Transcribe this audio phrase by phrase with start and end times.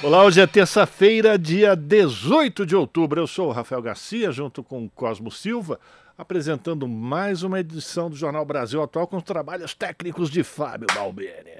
[0.00, 3.20] Olá, hoje é terça-feira, dia 18 de outubro.
[3.20, 5.80] Eu sou o Rafael Garcia, junto com o Cosmo Silva,
[6.16, 11.58] apresentando mais uma edição do Jornal Brasil Atual com os trabalhos técnicos de Fábio Balbini.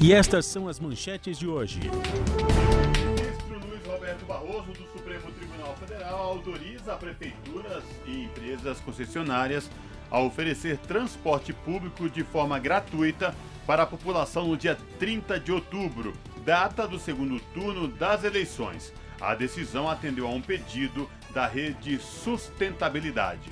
[0.00, 1.80] E estas são as manchetes de hoje.
[1.80, 9.68] O ministro Luiz Roberto Barroso, do Supremo Tribunal Federal, autoriza prefeituras e empresas concessionárias
[10.08, 13.34] a oferecer transporte público de forma gratuita
[13.70, 16.12] para a população no dia 30 de outubro,
[16.44, 18.92] data do segundo turno das eleições.
[19.20, 23.48] A decisão atendeu a um pedido da rede Sustentabilidade.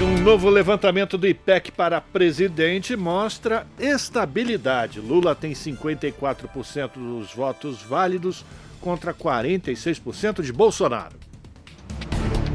[0.00, 5.00] Um novo levantamento do IPEC para presidente mostra estabilidade.
[5.00, 8.42] Lula tem 54% dos votos válidos
[8.80, 11.24] contra 46% de Bolsonaro.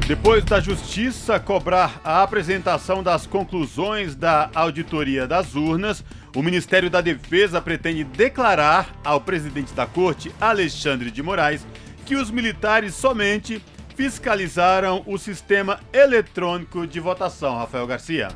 [0.10, 6.04] Depois da Justiça cobrar a apresentação das conclusões da auditoria das urnas,
[6.40, 11.68] o Ministério da Defesa pretende declarar ao presidente da Corte, Alexandre de Moraes,
[12.06, 13.62] que os militares somente
[13.94, 18.30] fiscalizaram o sistema eletrônico de votação, Rafael Garcia.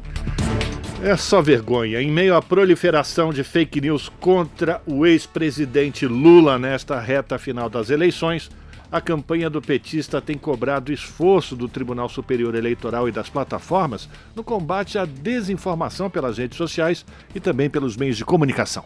[1.02, 2.02] É só vergonha.
[2.02, 7.90] Em meio à proliferação de fake news contra o ex-presidente Lula nesta reta final das
[7.90, 8.52] eleições,
[8.94, 14.44] a campanha do petista tem cobrado esforço do Tribunal Superior Eleitoral e das plataformas no
[14.44, 18.86] combate à desinformação pelas redes sociais e também pelos meios de comunicação.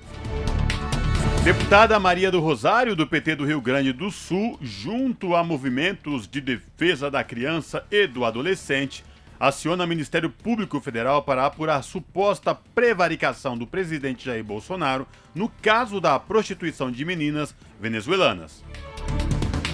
[1.43, 6.39] Deputada Maria do Rosário, do PT do Rio Grande do Sul, junto a movimentos de
[6.39, 9.03] defesa da criança e do adolescente,
[9.37, 15.99] aciona o Ministério Público Federal para apurar suposta prevaricação do presidente Jair Bolsonaro no caso
[15.99, 18.63] da prostituição de meninas venezuelanas.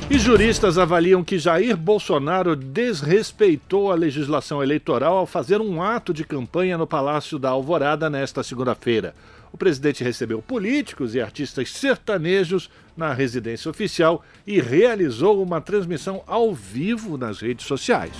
[0.09, 6.25] E juristas avaliam que Jair Bolsonaro desrespeitou a legislação eleitoral ao fazer um ato de
[6.25, 9.15] campanha no Palácio da Alvorada nesta segunda-feira.
[9.51, 16.53] O presidente recebeu políticos e artistas sertanejos na residência oficial e realizou uma transmissão ao
[16.53, 18.13] vivo nas redes sociais.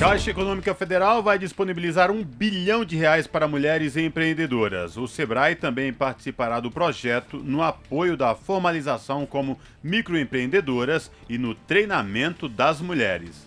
[0.00, 4.96] Caixa Econômica Federal vai disponibilizar um bilhão de reais para mulheres empreendedoras.
[4.96, 12.48] O Sebrae também participará do projeto no apoio da formalização como microempreendedoras e no treinamento
[12.48, 13.46] das mulheres.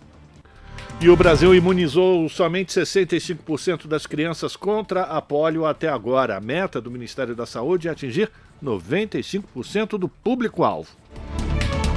[1.02, 6.38] E o Brasil imunizou somente 65% das crianças contra a polio até agora.
[6.38, 8.30] A meta do Ministério da Saúde é atingir
[8.64, 10.92] 95% do público-alvo.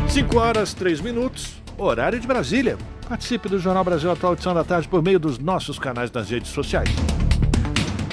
[0.09, 2.79] 5 horas 3 minutos, horário de Brasília.
[3.09, 6.51] Participe do Jornal Brasil Atual edição da tarde por meio dos nossos canais nas redes
[6.51, 6.89] sociais.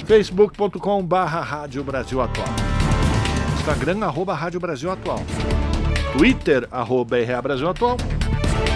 [0.06, 2.46] facebook.com barra Rádio Brasil Atual.
[3.58, 5.20] Instagram, arroba Rádio Brasil Atual.
[6.16, 7.96] Twitter, arroba RA Brasil Atual.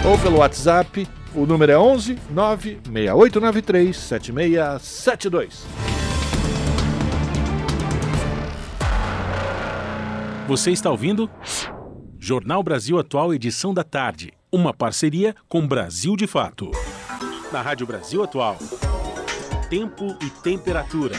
[0.05, 5.65] Ou pelo WhatsApp o número é 11 96893 7672.
[10.47, 11.29] Você está ouvindo?
[12.17, 14.38] Jornal Brasil Atual, edição da tarde.
[14.51, 16.71] Uma parceria com Brasil de Fato.
[17.51, 18.57] Na Rádio Brasil Atual.
[19.69, 21.15] Tempo e temperatura.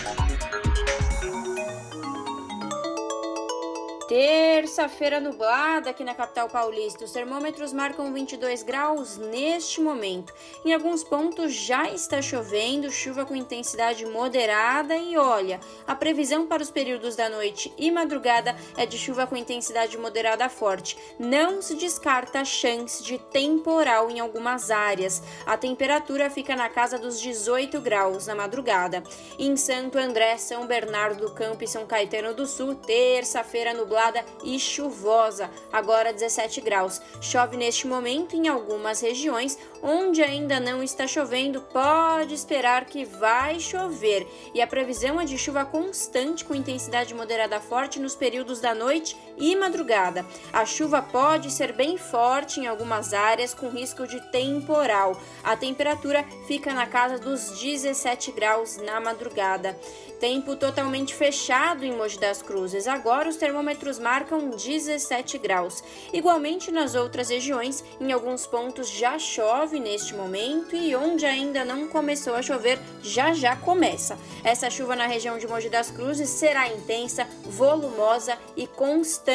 [4.10, 7.04] Terça-feira nublada aqui na capital paulista.
[7.04, 10.34] Os termômetros marcam 22 graus neste momento.
[10.64, 16.60] Em alguns pontos já está chovendo, chuva com intensidade moderada e olha, a previsão para
[16.60, 20.98] os períodos da noite e madrugada é de chuva com intensidade moderada forte.
[21.16, 25.22] Não se descarta a chance de temporal em algumas áreas.
[25.46, 29.04] A temperatura fica na casa dos 18 graus na madrugada.
[29.38, 34.24] Em Santo André, São Bernardo do Campo e São Caetano do Sul, terça-feira nublada nublada
[34.42, 37.02] e chuvosa, agora 17 graus.
[37.20, 43.60] Chove neste momento em algumas regiões, onde ainda não está chovendo, pode esperar que vai
[43.60, 44.26] chover.
[44.54, 49.16] E a previsão é de chuva constante com intensidade moderada forte nos períodos da noite
[49.40, 50.24] e madrugada.
[50.52, 55.20] A chuva pode ser bem forte em algumas áreas, com risco de temporal.
[55.42, 59.76] A temperatura fica na casa dos 17 graus na madrugada.
[60.20, 62.86] Tempo totalmente fechado em Mogi das Cruzes.
[62.86, 65.82] Agora os termômetros marcam 17 graus.
[66.12, 71.88] Igualmente nas outras regiões, em alguns pontos já chove neste momento e onde ainda não
[71.88, 74.18] começou a chover, já já começa.
[74.44, 79.29] Essa chuva na região de Mogi das Cruzes será intensa, volumosa e constante.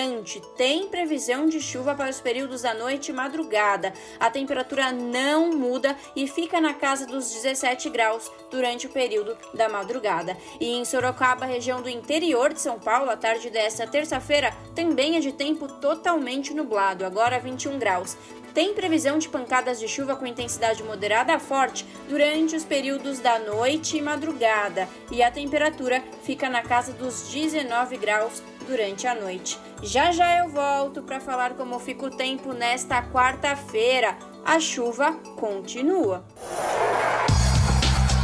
[0.57, 3.93] Tem previsão de chuva para os períodos da noite e madrugada.
[4.19, 9.69] A temperatura não muda e fica na casa dos 17 graus durante o período da
[9.69, 10.35] madrugada.
[10.59, 15.21] E em Sorocaba, região do interior de São Paulo, a tarde desta terça-feira também é
[15.21, 18.17] de tempo totalmente nublado, agora 21 graus.
[18.53, 23.39] Tem previsão de pancadas de chuva com intensidade moderada a forte durante os períodos da
[23.39, 29.57] noite e madrugada, e a temperatura fica na casa dos 19 graus durante a noite.
[29.81, 34.17] Já já eu volto para falar como fica o tempo nesta quarta-feira.
[34.43, 36.25] A chuva continua.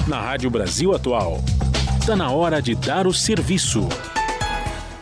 [0.08, 1.38] Na Rádio Brasil Atual,
[2.00, 3.88] está na hora de dar o serviço.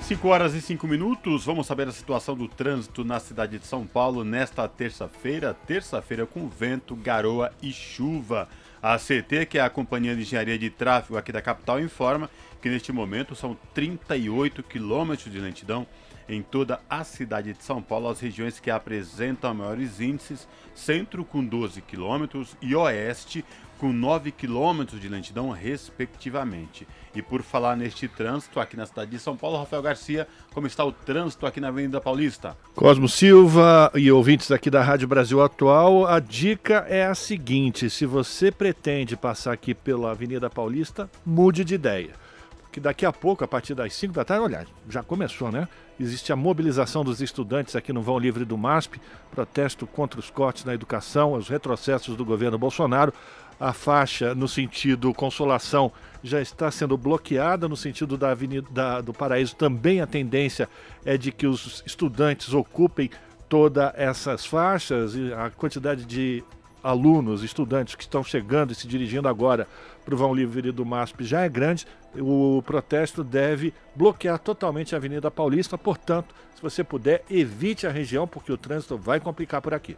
[0.09, 3.85] 5 horas e 5 minutos, vamos saber a situação do trânsito na cidade de São
[3.85, 8.49] Paulo nesta terça-feira, terça-feira com vento, garoa e chuva.
[8.81, 12.29] A CT, que é a Companhia de Engenharia de Tráfego aqui da capital, informa
[12.61, 15.87] que neste momento são 38 quilômetros de lentidão
[16.29, 21.43] em toda a cidade de São Paulo, as regiões que apresentam maiores índices, centro com
[21.43, 23.43] 12 quilômetros e oeste
[23.79, 26.85] com 9 quilômetros de lentidão, respectivamente.
[27.15, 30.83] E por falar neste trânsito aqui na cidade de São Paulo, Rafael Garcia, como está
[30.83, 32.57] o trânsito aqui na Avenida Paulista?
[32.75, 38.05] Cosmo Silva e ouvintes aqui da Rádio Brasil Atual, a dica é a seguinte: se
[38.05, 42.28] você pretende passar aqui pela Avenida Paulista, mude de ideia.
[42.71, 45.67] Que daqui a pouco, a partir das 5 da tarde, olha, já começou, né?
[45.99, 49.01] Existe a mobilização dos estudantes aqui no Vão Livre do MASP,
[49.31, 53.11] protesto contra os cortes na educação, os retrocessos do governo Bolsonaro
[53.59, 55.91] a faixa no sentido Consolação
[56.23, 60.69] já está sendo bloqueada, no sentido da Avenida da, do Paraíso também a tendência
[61.05, 63.09] é de que os estudantes ocupem
[63.49, 66.43] todas essas faixas e a quantidade de
[66.81, 69.67] alunos, estudantes que estão chegando e se dirigindo agora
[70.09, 71.85] para o Vão Livre do MASP já é grande.
[72.17, 78.27] O protesto deve bloquear totalmente a Avenida Paulista, portanto, se você puder, evite a região,
[78.27, 79.95] porque o trânsito vai complicar por aqui.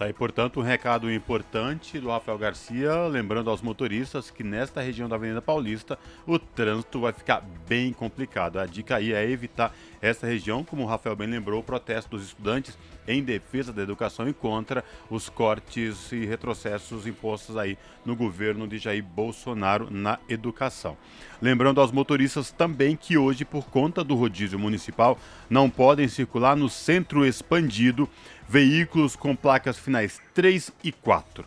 [0.00, 5.06] Tá aí, portanto, um recado importante do Rafael Garcia, lembrando aos motoristas que nesta região
[5.06, 8.58] da Avenida Paulista o trânsito vai ficar bem complicado.
[8.58, 12.28] A dica aí é evitar essa região, como o Rafael bem lembrou, o protesto dos
[12.28, 18.66] estudantes em defesa da educação e contra os cortes e retrocessos impostos aí no governo
[18.66, 20.96] de Jair Bolsonaro na educação.
[21.42, 25.18] Lembrando aos motoristas também que hoje, por conta do rodízio municipal,
[25.50, 28.08] não podem circular no centro expandido
[28.50, 31.44] veículos com placas finais 3 e 4.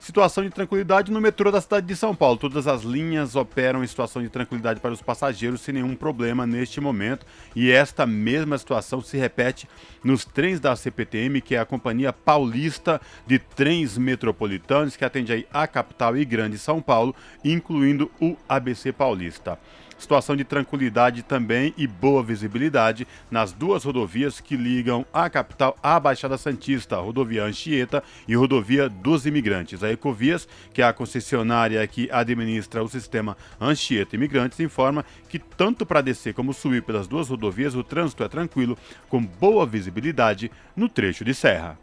[0.00, 2.36] Situação de tranquilidade no metrô da cidade de São Paulo.
[2.36, 6.80] Todas as linhas operam em situação de tranquilidade para os passageiros sem nenhum problema neste
[6.80, 7.24] momento.
[7.54, 9.68] E esta mesma situação se repete
[10.02, 15.46] nos trens da CPTM, que é a Companhia Paulista de Trens Metropolitanos, que atende aí
[15.52, 17.14] a capital e grande São Paulo,
[17.44, 19.56] incluindo o ABC Paulista.
[20.04, 25.98] Situação de tranquilidade também e boa visibilidade nas duas rodovias que ligam a capital à
[25.98, 29.82] Baixada Santista, rodovia Anchieta e rodovia dos Imigrantes.
[29.82, 35.86] A Ecovias, que é a concessionária que administra o sistema Anchieta Imigrantes, informa que tanto
[35.86, 38.76] para descer como subir pelas duas rodovias o trânsito é tranquilo,
[39.08, 41.78] com boa visibilidade no trecho de serra.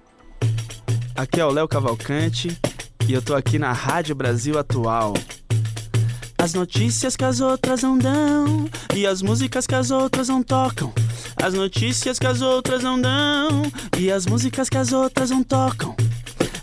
[1.16, 2.56] Aqui é o Léo Cavalcante
[3.08, 5.16] e eu tô aqui na Rádio Brasil Atual.
[6.42, 10.92] As notícias que as outras não dão e as músicas que as outras não tocam.
[11.40, 13.62] As notícias que as outras não dão
[13.96, 15.96] e as músicas que as outras não tocam.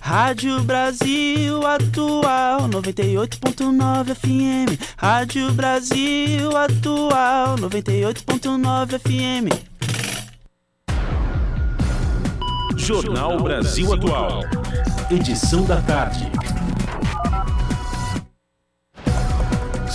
[0.01, 4.83] Rádio Brasil Atual 98.9 FM.
[4.97, 9.47] Rádio Brasil Atual 98.9 FM.
[12.77, 14.43] Jornal Brasil Atual.
[15.09, 16.29] Edição da tarde.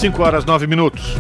[0.04, 1.16] 5 horas 9 minutos.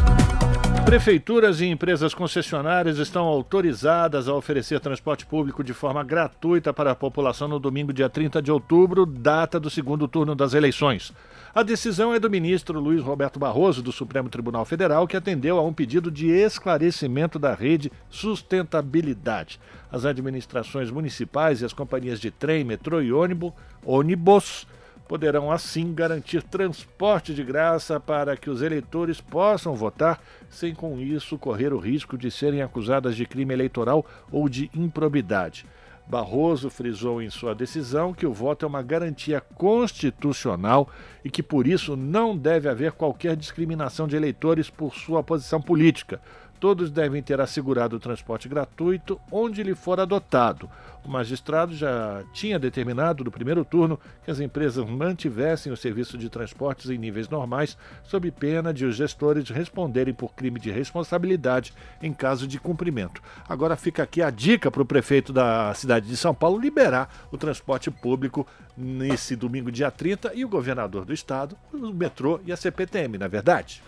[0.84, 6.96] Prefeituras e empresas concessionárias estão autorizadas a oferecer transporte público de forma gratuita para a
[6.96, 11.13] população no domingo, dia 30 de outubro, data do segundo turno das eleições.
[11.56, 15.63] A decisão é do ministro Luiz Roberto Barroso, do Supremo Tribunal Federal, que atendeu a
[15.63, 19.62] um pedido de esclarecimento da rede sustentabilidade.
[19.90, 23.54] As administrações municipais e as companhias de trem, metrô e ônibus,
[23.86, 24.68] ônibus
[25.13, 31.38] poderão assim garantir transporte de graça para que os eleitores possam votar sem com isso
[31.38, 35.67] correr o risco de serem acusadas de crime eleitoral ou de improbidade.
[36.08, 40.89] Barroso frisou em sua decisão que o voto é uma garantia constitucional
[41.24, 46.20] e que por isso não deve haver qualquer discriminação de eleitores por sua posição política
[46.63, 50.70] Todos devem ter assegurado o transporte gratuito onde lhe for adotado.
[51.03, 56.29] O magistrado já tinha determinado no primeiro turno que as empresas mantivessem o serviço de
[56.29, 62.13] transportes em níveis normais, sob pena de os gestores responderem por crime de responsabilidade em
[62.13, 63.22] caso de cumprimento.
[63.46, 67.38] Agora fica aqui a dica para o prefeito da cidade de São Paulo liberar o
[67.38, 72.55] transporte público nesse domingo, dia 30, e o governador do estado, o metrô e a
[72.55, 73.84] CPTM, na é verdade.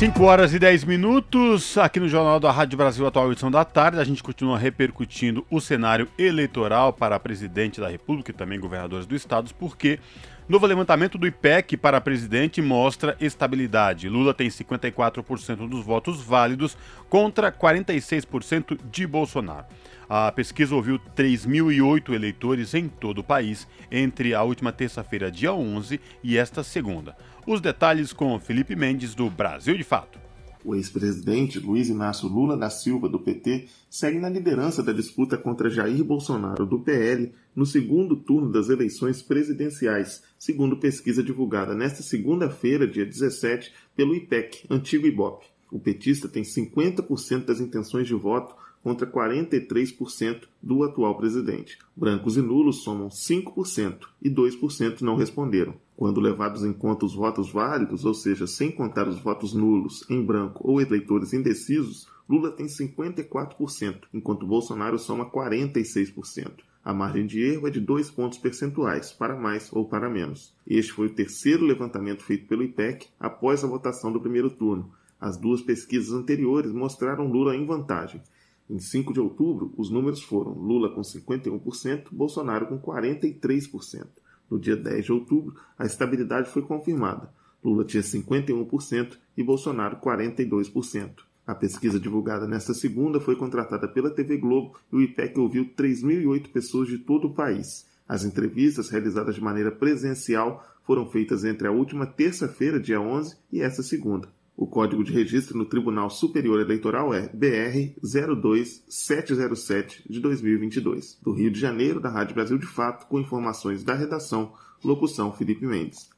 [0.00, 4.00] 5 horas e 10 minutos, aqui no Jornal da Rádio Brasil Atual, edição da tarde,
[4.00, 9.14] a gente continua repercutindo o cenário eleitoral para presidente da República e também governadores do
[9.14, 10.00] estado, porque
[10.48, 14.08] novo levantamento do IPEC para presidente mostra estabilidade.
[14.08, 16.78] Lula tem 54% dos votos válidos
[17.10, 19.66] contra 46% de Bolsonaro.
[20.08, 26.00] A pesquisa ouviu 3.008 eleitores em todo o país entre a última terça-feira, dia 11,
[26.24, 27.14] e esta segunda.
[27.46, 30.18] Os detalhes com Felipe Mendes, do Brasil de Fato.
[30.62, 35.70] O ex-presidente Luiz Inácio Lula da Silva, do PT, segue na liderança da disputa contra
[35.70, 42.86] Jair Bolsonaro, do PL, no segundo turno das eleições presidenciais, segundo pesquisa divulgada nesta segunda-feira,
[42.86, 45.46] dia 17, pelo IPEC, antigo IBOP.
[45.72, 51.78] O petista tem 50% das intenções de voto contra 43% do atual presidente.
[51.96, 55.74] Brancos e nulos somam 5% e 2% não responderam.
[55.96, 60.24] Quando levados em conta os votos válidos, ou seja, sem contar os votos nulos, em
[60.24, 66.62] branco ou eleitores indecisos, Lula tem 54%, enquanto Bolsonaro soma 46%.
[66.82, 70.54] A margem de erro é de dois pontos percentuais, para mais ou para menos.
[70.66, 74.90] Este foi o terceiro levantamento feito pelo IPEC após a votação do primeiro turno.
[75.20, 78.22] As duas pesquisas anteriores mostraram Lula em vantagem.
[78.70, 84.06] Em 5 de outubro, os números foram Lula com 51%, Bolsonaro com 43%.
[84.48, 87.34] No dia 10 de outubro, a estabilidade foi confirmada.
[87.64, 91.24] Lula tinha 51% e Bolsonaro 42%.
[91.44, 96.52] A pesquisa divulgada nesta segunda foi contratada pela TV Globo e o IPEC ouviu 3.008
[96.52, 97.88] pessoas de todo o país.
[98.06, 103.62] As entrevistas, realizadas de maneira presencial, foram feitas entre a última terça-feira, dia 11, e
[103.62, 104.28] esta segunda.
[104.60, 111.18] O código de registro no Tribunal Superior Eleitoral é BR 02707 de 2022.
[111.22, 114.52] Do Rio de Janeiro, da Rádio Brasil de Fato, com informações da redação,
[114.84, 116.10] locução Felipe Mendes.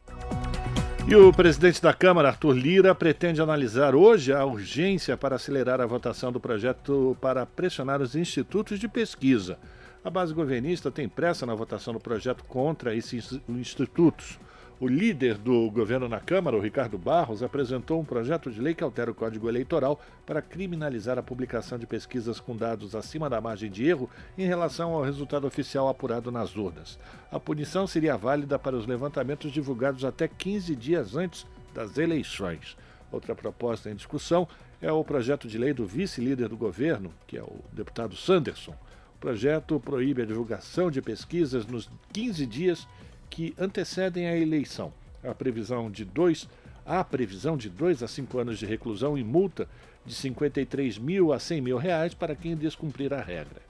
[1.06, 5.87] E o presidente da Câmara, Arthur Lira, pretende analisar hoje a urgência para acelerar a
[5.87, 9.56] votação do projeto para pressionar os institutos de pesquisa.
[10.04, 14.37] A base governista tem pressa na votação do projeto contra esses institutos.
[14.83, 18.83] O líder do governo na Câmara, o Ricardo Barros, apresentou um projeto de lei que
[18.83, 23.71] altera o Código Eleitoral para criminalizar a publicação de pesquisas com dados acima da margem
[23.71, 26.99] de erro em relação ao resultado oficial apurado nas urnas.
[27.31, 32.77] A punição seria válida para os levantamentos divulgados até 15 dias antes das eleições.
[33.12, 34.49] Outra proposta em discussão
[34.81, 38.75] é o projeto de lei do vice-líder do governo, que é o deputado Sanderson.
[39.15, 42.89] O projeto proíbe a divulgação de pesquisas nos 15 dias
[43.33, 44.93] que antecedem a eleição.
[45.25, 46.47] A previsão de dois,
[46.85, 49.67] a previsão de dois a cinco anos de reclusão e multa
[50.05, 53.62] de 53 mil a 100 mil reais para quem descumprir a regra.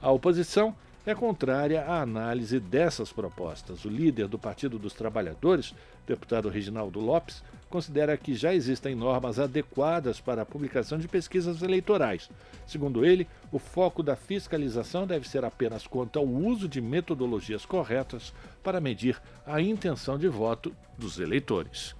[0.00, 0.74] A oposição
[1.04, 3.84] é contrária à análise dessas propostas.
[3.84, 5.74] O líder do Partido dos Trabalhadores,
[6.06, 12.28] deputado Reginaldo Lopes, considera que já existem normas adequadas para a publicação de pesquisas eleitorais.
[12.66, 18.34] Segundo ele, o foco da fiscalização deve ser apenas quanto ao uso de metodologias corretas
[18.62, 21.94] para medir a intenção de voto dos eleitores.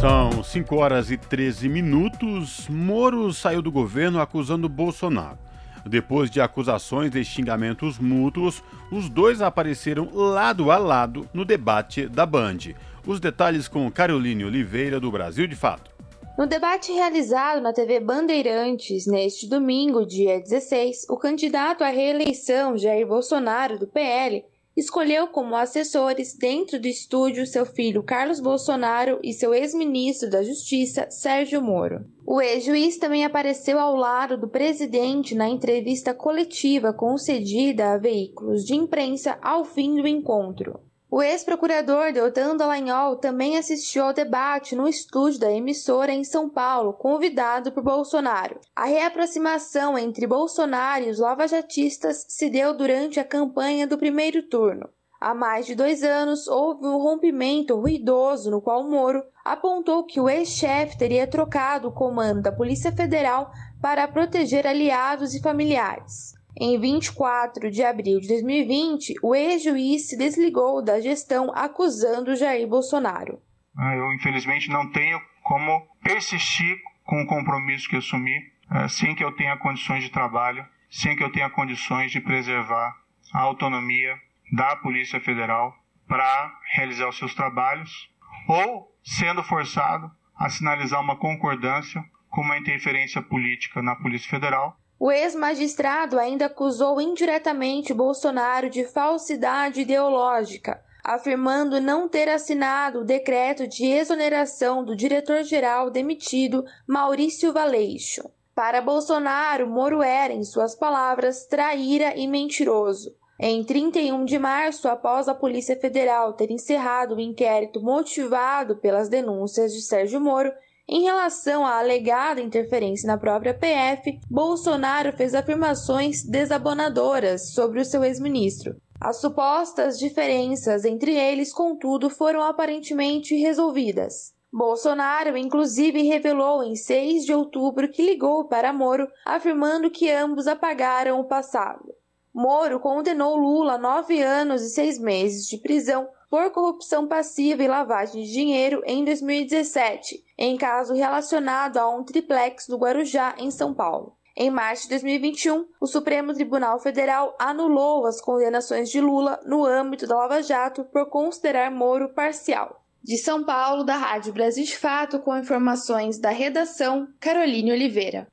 [0.00, 2.68] São 5 horas e 13 minutos.
[2.68, 5.38] Moro saiu do governo acusando Bolsonaro.
[5.86, 12.24] Depois de acusações e xingamentos mútuos, os dois apareceram lado a lado no debate da
[12.24, 12.58] Band.
[13.04, 15.90] Os detalhes com Caroline Oliveira, do Brasil de Fato.
[16.38, 23.06] No debate realizado na TV Bandeirantes neste domingo, dia 16, o candidato à reeleição Jair
[23.06, 24.44] Bolsonaro, do PL,
[24.76, 31.10] escolheu como assessores dentro do estúdio seu filho Carlos Bolsonaro e seu ex-ministro da Justiça,
[31.10, 32.06] Sérgio Moro.
[32.24, 38.74] O ex-juiz também apareceu ao lado do presidente na entrevista coletiva concedida a veículos de
[38.74, 40.80] imprensa ao fim do encontro.
[41.14, 46.94] O ex-procurador Deltan Dallagnol também assistiu ao debate no estúdio da emissora em São Paulo,
[46.94, 48.58] convidado por Bolsonaro.
[48.74, 54.88] A reaproximação entre Bolsonaro e os lavajatistas se deu durante a campanha do primeiro turno.
[55.20, 60.30] Há mais de dois anos, houve um rompimento ruidoso no qual Moro apontou que o
[60.30, 63.52] ex-chefe teria trocado o comando da Polícia Federal
[63.82, 66.32] para proteger aliados e familiares.
[66.60, 73.40] Em 24 de abril de 2020, o ex-juiz se desligou da gestão acusando Jair Bolsonaro.
[73.76, 79.24] Ah, eu, infelizmente, não tenho como persistir com o compromisso que assumi eh, sem que
[79.24, 82.96] eu tenha condições de trabalho, sem que eu tenha condições de preservar
[83.32, 84.14] a autonomia
[84.52, 85.74] da Polícia Federal
[86.06, 88.10] para realizar os seus trabalhos,
[88.46, 95.10] ou sendo forçado a sinalizar uma concordância com uma interferência política na Polícia Federal o
[95.10, 103.84] ex-magistrado ainda acusou indiretamente Bolsonaro de falsidade ideológica, afirmando não ter assinado o decreto de
[103.84, 108.30] exoneração do diretor-geral demitido Maurício Valeixo.
[108.54, 113.12] Para Bolsonaro, Moro era, em suas palavras, traíra e mentiroso.
[113.40, 119.72] Em 31 de março, após a Polícia Federal ter encerrado o inquérito motivado pelas denúncias
[119.72, 120.52] de Sérgio Moro,
[120.88, 128.04] em relação à alegada interferência na própria PF, Bolsonaro fez afirmações desabonadoras sobre o seu
[128.04, 128.76] ex-ministro.
[129.00, 134.32] As supostas diferenças entre eles, contudo, foram aparentemente resolvidas.
[134.52, 141.18] Bolsonaro, inclusive, revelou em 6 de outubro que ligou para Moro, afirmando que ambos apagaram
[141.18, 141.94] o passado.
[142.34, 147.68] Moro condenou Lula a nove anos e seis meses de prisão por corrupção passiva e
[147.68, 153.74] lavagem de dinheiro em 2017, em caso relacionado a um triplex do Guarujá, em São
[153.74, 154.16] Paulo.
[154.34, 160.06] Em março de 2021, o Supremo Tribunal Federal anulou as condenações de Lula no âmbito
[160.06, 162.82] da Lava Jato por considerar Moro parcial.
[163.02, 168.26] De São Paulo, da Rádio Brasil de Fato, com informações da redação, Caroline Oliveira.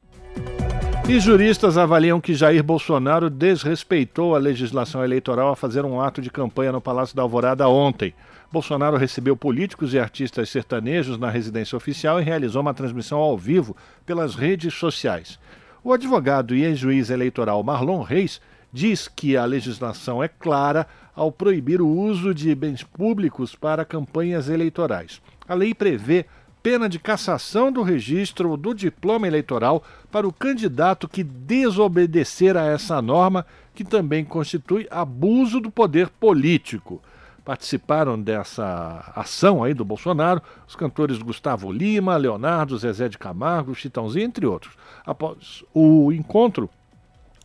[1.09, 6.29] E juristas avaliam que Jair Bolsonaro desrespeitou a legislação eleitoral ao fazer um ato de
[6.29, 8.13] campanha no Palácio da Alvorada ontem.
[8.51, 13.75] Bolsonaro recebeu políticos e artistas sertanejos na residência oficial e realizou uma transmissão ao vivo
[14.05, 15.39] pelas redes sociais.
[15.83, 18.39] O advogado e ex-juiz eleitoral Marlon Reis
[18.71, 20.85] diz que a legislação é clara
[21.15, 25.19] ao proibir o uso de bens públicos para campanhas eleitorais.
[25.47, 26.27] A lei prevê
[26.61, 33.01] pena de cassação do registro do diploma eleitoral para o candidato que desobedecer a essa
[33.01, 37.01] norma, que também constitui abuso do poder político.
[37.45, 44.25] Participaram dessa ação aí do Bolsonaro os cantores Gustavo Lima, Leonardo, Zezé de Camargo, Chitãozinho,
[44.25, 44.73] entre outros.
[45.05, 46.69] Após o encontro,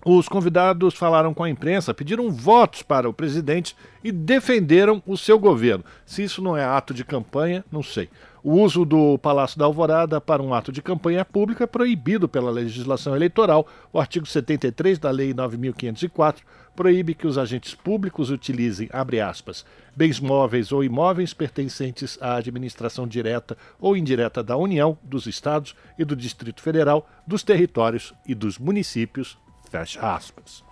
[0.05, 5.39] os convidados falaram com a imprensa, pediram votos para o presidente e defenderam o seu
[5.39, 5.83] governo.
[6.05, 8.11] Se isso não é ato de campanha, não sei.
[8.47, 12.51] O uso do Palácio da Alvorada para um ato de campanha pública é proibido pela
[12.51, 13.67] legislação eleitoral.
[13.91, 16.45] O artigo 73 da Lei 9504
[16.77, 19.65] proíbe que os agentes públicos utilizem, abre aspas,
[19.97, 26.05] bens móveis ou imóveis pertencentes à administração direta ou indireta da União, dos Estados e
[26.05, 29.39] do Distrito Federal, dos territórios e dos municípios
[29.71, 30.63] Fecha aspas.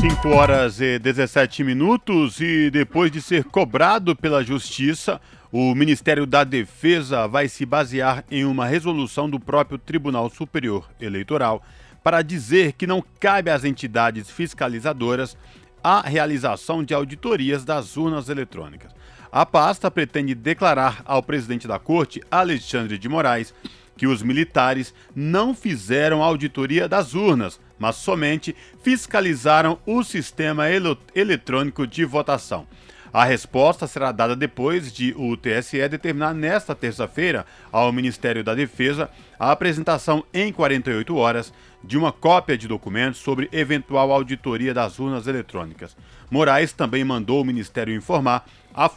[0.00, 5.20] 5 horas e 17 minutos e depois de ser cobrado pela Justiça,
[5.50, 11.62] o Ministério da Defesa vai se basear em uma resolução do próprio Tribunal Superior Eleitoral
[12.02, 15.36] para dizer que não cabe às entidades fiscalizadoras
[15.82, 18.92] a realização de auditorias das urnas eletrônicas.
[19.32, 23.54] A pasta pretende declarar ao presidente da Corte, Alexandre de Moraes,
[23.96, 30.66] que os militares não fizeram auditoria das urnas, mas somente fiscalizaram o sistema
[31.14, 32.66] eletrônico de votação.
[33.12, 39.10] A resposta será dada depois de o TSE determinar nesta terça-feira ao Ministério da Defesa
[39.38, 45.26] a apresentação em 48 horas de uma cópia de documentos sobre eventual auditoria das urnas
[45.26, 45.96] eletrônicas.
[46.30, 48.90] Moraes também mandou o Ministério informar a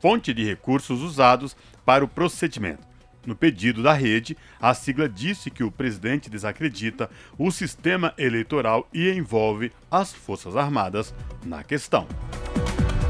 [0.00, 2.92] fonte de recursos usados para o procedimento.
[3.24, 9.10] No pedido da rede, a sigla disse que o presidente desacredita o sistema eleitoral e
[9.10, 12.06] envolve as Forças Armadas na questão.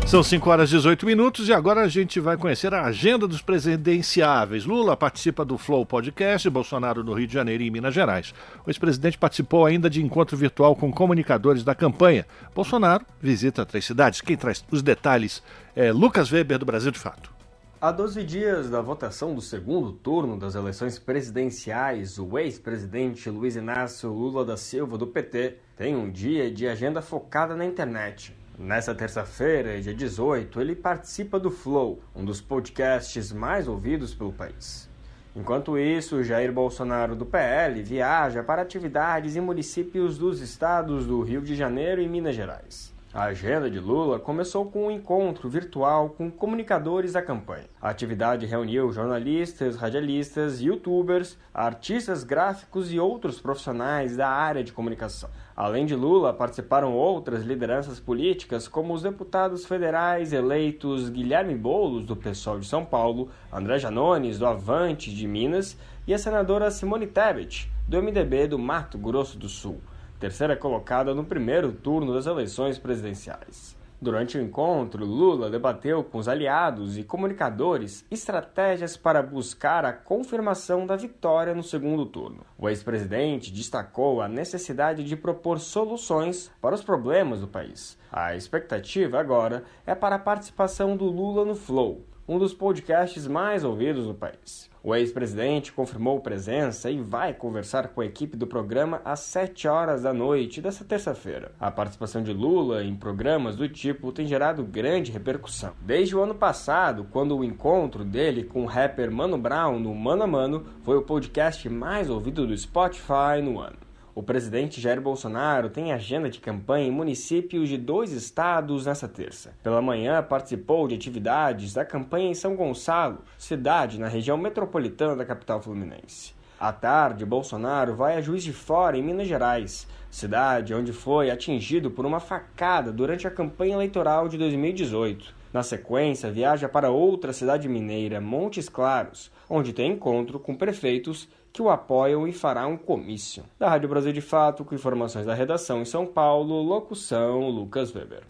[0.06, 3.40] São 5 horas e 18 minutos e agora a gente vai conhecer a agenda dos
[3.40, 4.66] presidenciáveis.
[4.66, 8.34] Lula participa do Flow Podcast, Bolsonaro no Rio de Janeiro e Minas Gerais.
[8.66, 12.26] O ex-presidente participou ainda de encontro virtual com comunicadores da campanha.
[12.54, 14.20] Bolsonaro visita três cidades.
[14.20, 15.42] Quem traz os detalhes
[15.74, 17.32] é Lucas Weber, do Brasil de Fato.
[17.80, 24.12] Há 12 dias da votação do segundo turno das eleições presidenciais, o ex-presidente Luiz Inácio
[24.12, 28.36] Lula da Silva, do PT, tem um dia de agenda focada na internet.
[28.62, 34.88] Nessa terça-feira, dia 18, ele participa do Flow, um dos podcasts mais ouvidos pelo país.
[35.34, 41.42] Enquanto isso, Jair Bolsonaro do PL viaja para atividades em municípios dos estados do Rio
[41.42, 42.94] de Janeiro e Minas Gerais.
[43.12, 47.66] A agenda de Lula começou com um encontro virtual com comunicadores da campanha.
[47.80, 55.28] A atividade reuniu jornalistas, radialistas, youtubers, artistas gráficos e outros profissionais da área de comunicação.
[55.54, 62.16] Além de Lula, participaram outras lideranças políticas, como os deputados federais eleitos Guilherme Boulos, do
[62.16, 67.70] PSOL de São Paulo, André Janones, do Avante de Minas, e a senadora Simone Tebet,
[67.86, 69.80] do MDB do Mato Grosso do Sul
[70.22, 73.76] terceira colocada no primeiro turno das eleições presidenciais.
[74.02, 80.84] Durante o encontro, Lula debateu com os aliados e comunicadores estratégias para buscar a confirmação
[80.84, 82.44] da vitória no segundo turno.
[82.58, 87.96] O ex-presidente destacou a necessidade de propor soluções para os problemas do país.
[88.10, 93.64] A expectativa agora é para a participação do Lula no Flow, um dos podcasts mais
[93.64, 94.70] ouvidos do país.
[94.84, 100.02] O ex-presidente confirmou presença e vai conversar com a equipe do programa às 7 horas
[100.02, 101.52] da noite desta terça-feira.
[101.60, 105.72] A participação de Lula em programas do tipo tem gerado grande repercussão.
[105.80, 110.24] Desde o ano passado, quando o encontro dele com o rapper Mano Brown no Mano
[110.24, 113.91] a Mano foi o podcast mais ouvido do Spotify no ano.
[114.14, 119.54] O presidente Jair Bolsonaro tem agenda de campanha em municípios de dois estados nesta terça.
[119.62, 125.24] Pela manhã, participou de atividades da campanha em São Gonçalo, cidade na região metropolitana da
[125.24, 126.34] capital fluminense.
[126.60, 131.90] À tarde, Bolsonaro vai a Juiz de Fora, em Minas Gerais, cidade onde foi atingido
[131.90, 135.34] por uma facada durante a campanha eleitoral de 2018.
[135.52, 141.60] Na sequência, viaja para outra cidade mineira, Montes Claros, onde tem encontro com prefeitos que
[141.60, 143.44] o apoiam e fará um comício.
[143.58, 148.22] Da Rádio Brasil de Fato, com informações da redação em São Paulo, locução Lucas Weber.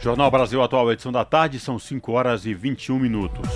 [0.00, 3.48] Jornal Brasil Atual, edição da tarde, são 5 horas e 21 minutos.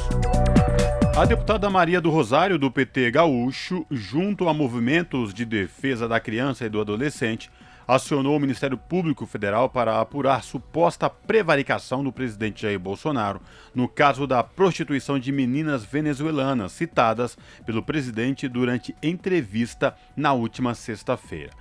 [1.17, 6.67] A deputada Maria do Rosário, do PT Gaúcho, junto a movimentos de defesa da criança
[6.67, 7.51] e do adolescente,
[7.87, 13.41] acionou o Ministério Público Federal para apurar suposta prevaricação do presidente Jair Bolsonaro
[13.75, 21.53] no caso da prostituição de meninas venezuelanas citadas pelo presidente durante entrevista na última sexta-feira.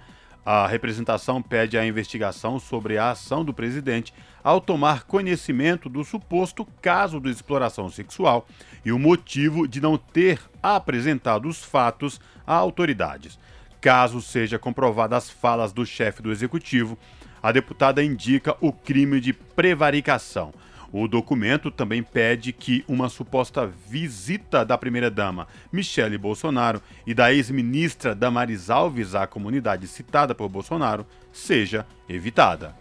[0.45, 6.67] A representação pede a investigação sobre a ação do presidente ao tomar conhecimento do suposto
[6.83, 8.45] caso de exploração sexual
[8.85, 13.39] e o motivo de não ter apresentado os fatos a autoridades.
[13.85, 16.97] Caso seja comprovada as falas do chefe do executivo,
[17.39, 20.51] a deputada indica o crime de prevaricação.
[20.91, 28.15] O documento também pede que uma suposta visita da primeira-dama Michele Bolsonaro e da ex-ministra
[28.15, 32.75] Damaris Alves à comunidade citada por Bolsonaro seja evitada.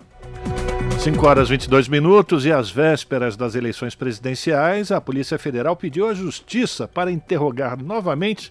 [1.01, 6.09] 5 horas e 22 minutos e às vésperas das eleições presidenciais, a Polícia Federal pediu
[6.09, 8.51] à Justiça para interrogar novamente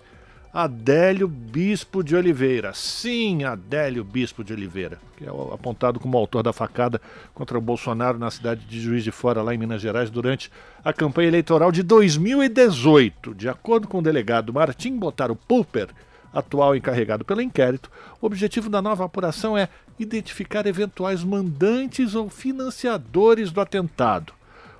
[0.53, 2.75] Adélio Bispo de Oliveira.
[2.75, 7.01] Sim, Adélio Bispo de Oliveira, que é apontado como autor da facada
[7.33, 10.51] contra o Bolsonaro na cidade de Juiz de Fora, lá em Minas Gerais, durante
[10.85, 13.33] a campanha eleitoral de 2018.
[13.33, 15.87] De acordo com o delegado Martim Botaro Pulper,
[16.31, 17.89] atual encarregado pelo inquérito,
[18.21, 24.33] o objetivo da nova apuração é identificar eventuais mandantes ou financiadores do atentado.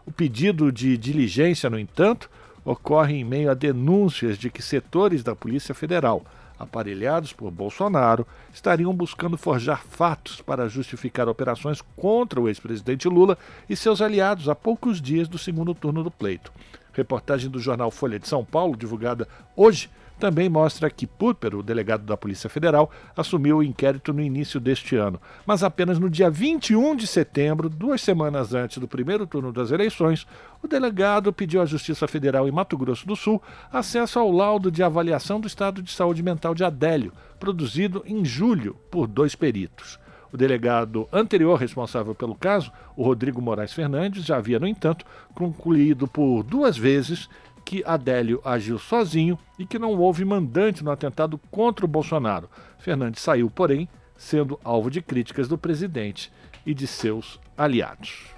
[0.06, 2.30] O pedido de diligência, no entanto,
[2.65, 6.23] ocorre em meio a denúncias de que setores da Polícia Federal,
[6.58, 13.38] aparelhados por Bolsonaro, estariam buscando forjar fatos para justificar operações contra o ex-presidente Lula
[13.69, 16.52] e seus aliados a poucos dias do segundo turno do pleito.
[16.93, 22.04] Reportagem do jornal Folha de São Paulo, divulgada hoje, também mostra que Púrpero, o delegado
[22.04, 26.95] da Polícia Federal, assumiu o inquérito no início deste ano, mas apenas no dia 21
[26.95, 30.26] de setembro, duas semanas antes do primeiro turno das eleições,
[30.62, 34.82] o delegado pediu à Justiça Federal em Mato Grosso do Sul acesso ao laudo de
[34.82, 39.99] avaliação do estado de saúde mental de Adélio, produzido em julho por dois peritos.
[40.34, 46.08] O delegado anterior responsável pelo caso, o Rodrigo Moraes Fernandes, já havia, no entanto, concluído
[46.08, 47.30] por duas vezes
[47.63, 52.49] que Adélio agiu sozinho e que não houve mandante no atentado contra o Bolsonaro.
[52.78, 56.32] Fernandes saiu, porém, sendo alvo de críticas do presidente
[56.65, 58.34] e de seus aliados.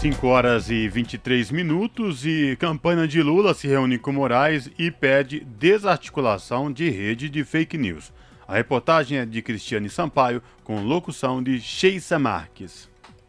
[0.00, 5.40] 5 horas e 23 minutos e campanha de Lula se reúne com Moraes e pede
[5.40, 8.12] desarticulação de rede de fake news.
[8.46, 12.88] A reportagem é de Cristiane Sampaio, com locução de Sheissa Marques.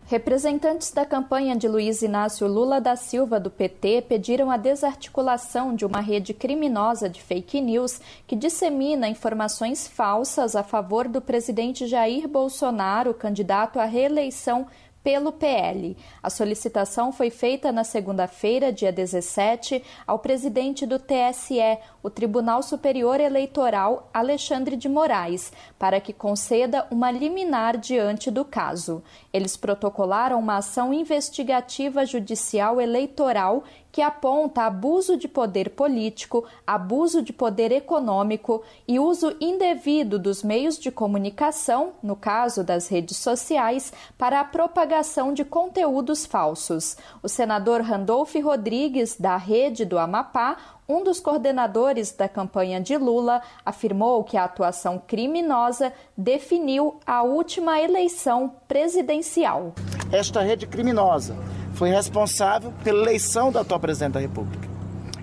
[0.10, 5.86] Representantes da campanha de Luiz Inácio Lula da Silva do PT pediram a desarticulação de
[5.86, 12.26] uma rede criminosa de fake news que dissemina informações falsas a favor do presidente Jair
[12.26, 14.68] Bolsonaro, candidato à reeleição
[15.08, 15.96] pelo PL.
[16.22, 23.22] A solicitação foi feita na segunda-feira, dia 17, ao presidente do TSE, o Tribunal Superior
[23.22, 29.02] Eleitoral, Alexandre de Moraes, para que conceda uma liminar diante do caso.
[29.32, 33.64] Eles protocolaram uma ação investigativa judicial eleitoral
[33.98, 40.78] que aponta abuso de poder político, abuso de poder econômico e uso indevido dos meios
[40.78, 46.96] de comunicação, no caso das redes sociais, para a propagação de conteúdos falsos.
[47.24, 50.58] O senador Randolph Rodrigues, da Rede do Amapá,
[50.88, 57.82] um dos coordenadores da campanha de Lula, afirmou que a atuação criminosa definiu a última
[57.82, 59.74] eleição presidencial.
[60.12, 61.36] Esta rede criminosa
[61.78, 64.68] foi responsável pela eleição do atual presidente da República.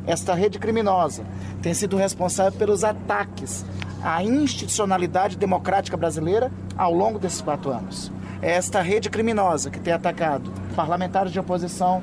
[0.06, 1.24] Esta rede criminosa
[1.60, 3.66] tem sido responsável pelos ataques
[4.00, 8.12] à institucionalidade democrática brasileira ao longo desses quatro anos.
[8.40, 12.00] É esta rede criminosa que tem atacado parlamentares de oposição,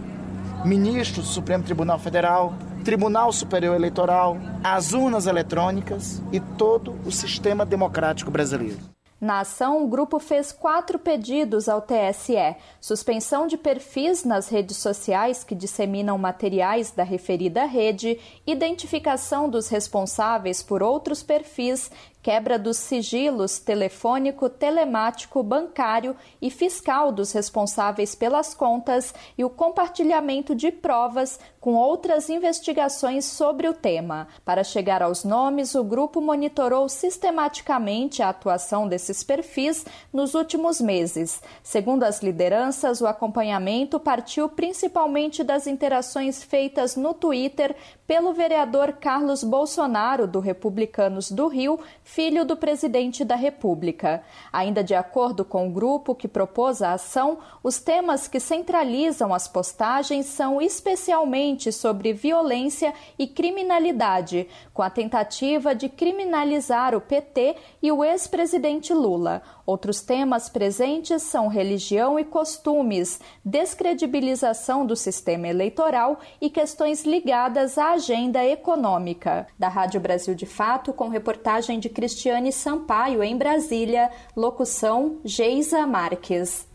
[0.66, 7.66] ministros do Supremo Tribunal Federal, Tribunal Superior Eleitoral, as urnas eletrônicas e todo o sistema
[7.66, 8.80] democrático brasileiro.
[9.21, 15.43] Na ação, o grupo fez quatro pedidos ao TSE: suspensão de perfis nas redes sociais
[15.43, 23.60] que disseminam materiais da referida rede, identificação dos responsáveis por outros perfis quebra dos sigilos
[23.60, 31.75] telefônico, telemático, bancário e fiscal dos responsáveis pelas contas e o compartilhamento de provas com
[31.75, 34.27] outras investigações sobre o tema.
[34.43, 41.41] Para chegar aos nomes, o grupo monitorou sistematicamente a atuação desses perfis nos últimos meses.
[41.62, 47.75] Segundo as lideranças, o acompanhamento partiu principalmente das interações feitas no Twitter
[48.12, 54.21] pelo vereador Carlos Bolsonaro, do Republicanos do Rio, filho do presidente da República.
[54.52, 59.47] Ainda de acordo com o grupo que propôs a ação, os temas que centralizam as
[59.47, 67.93] postagens são especialmente sobre violência e criminalidade, com a tentativa de criminalizar o PT e
[67.93, 69.41] o ex-presidente Lula.
[69.65, 78.01] Outros temas presentes são religião e costumes, descredibilização do sistema eleitoral e questões ligadas à
[78.02, 79.46] agenda econômica.
[79.60, 86.68] Da Rádio Brasil de Fato, com reportagem de Cristiane Sampaio em Brasília, locução Geisa Marques.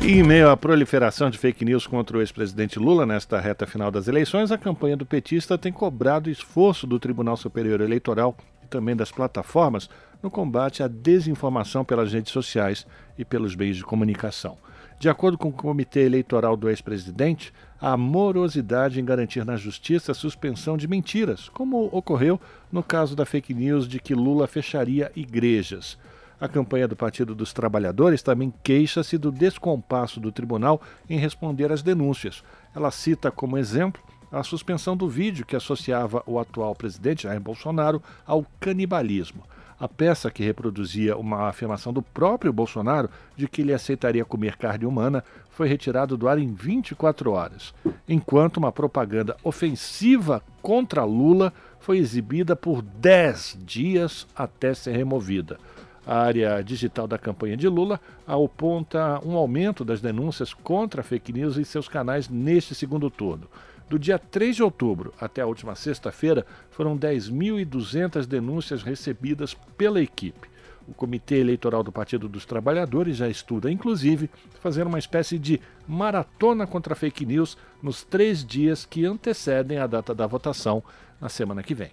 [0.00, 3.90] E em meio à proliferação de fake news contra o ex-presidente Lula nesta reta final
[3.90, 8.94] das eleições, a campanha do petista tem cobrado esforço do Tribunal Superior Eleitoral e também
[8.94, 9.90] das plataformas
[10.22, 12.86] no combate à desinformação pelas redes sociais
[13.18, 14.56] e pelos meios de comunicação.
[15.00, 20.14] De acordo com o Comitê Eleitoral do ex-presidente, há morosidade em garantir na justiça a
[20.14, 25.98] suspensão de mentiras, como ocorreu no caso da fake news de que Lula fecharia igrejas.
[26.40, 31.82] A campanha do Partido dos Trabalhadores também queixa-se do descompasso do tribunal em responder às
[31.82, 32.44] denúncias.
[32.74, 38.02] Ela cita como exemplo a suspensão do vídeo que associava o atual presidente Jair Bolsonaro
[38.26, 39.42] ao canibalismo.
[39.80, 44.84] A peça que reproduzia uma afirmação do próprio Bolsonaro de que ele aceitaria comer carne
[44.84, 47.72] humana foi retirada do ar em 24 horas,
[48.08, 55.58] enquanto uma propaganda ofensiva contra Lula foi exibida por 10 dias até ser removida.
[56.04, 61.56] A área digital da campanha de Lula aponta um aumento das denúncias contra fake news
[61.56, 63.46] em seus canais neste segundo turno.
[63.88, 70.48] Do dia 3 de outubro até a última sexta-feira, foram 10.200 denúncias recebidas pela equipe.
[70.86, 76.66] O Comitê Eleitoral do Partido dos Trabalhadores já estuda, inclusive, fazer uma espécie de maratona
[76.66, 80.82] contra fake news nos três dias que antecedem a data da votação
[81.20, 81.90] na semana que vem.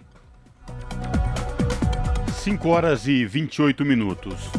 [2.32, 4.50] 5 horas e 28 minutos.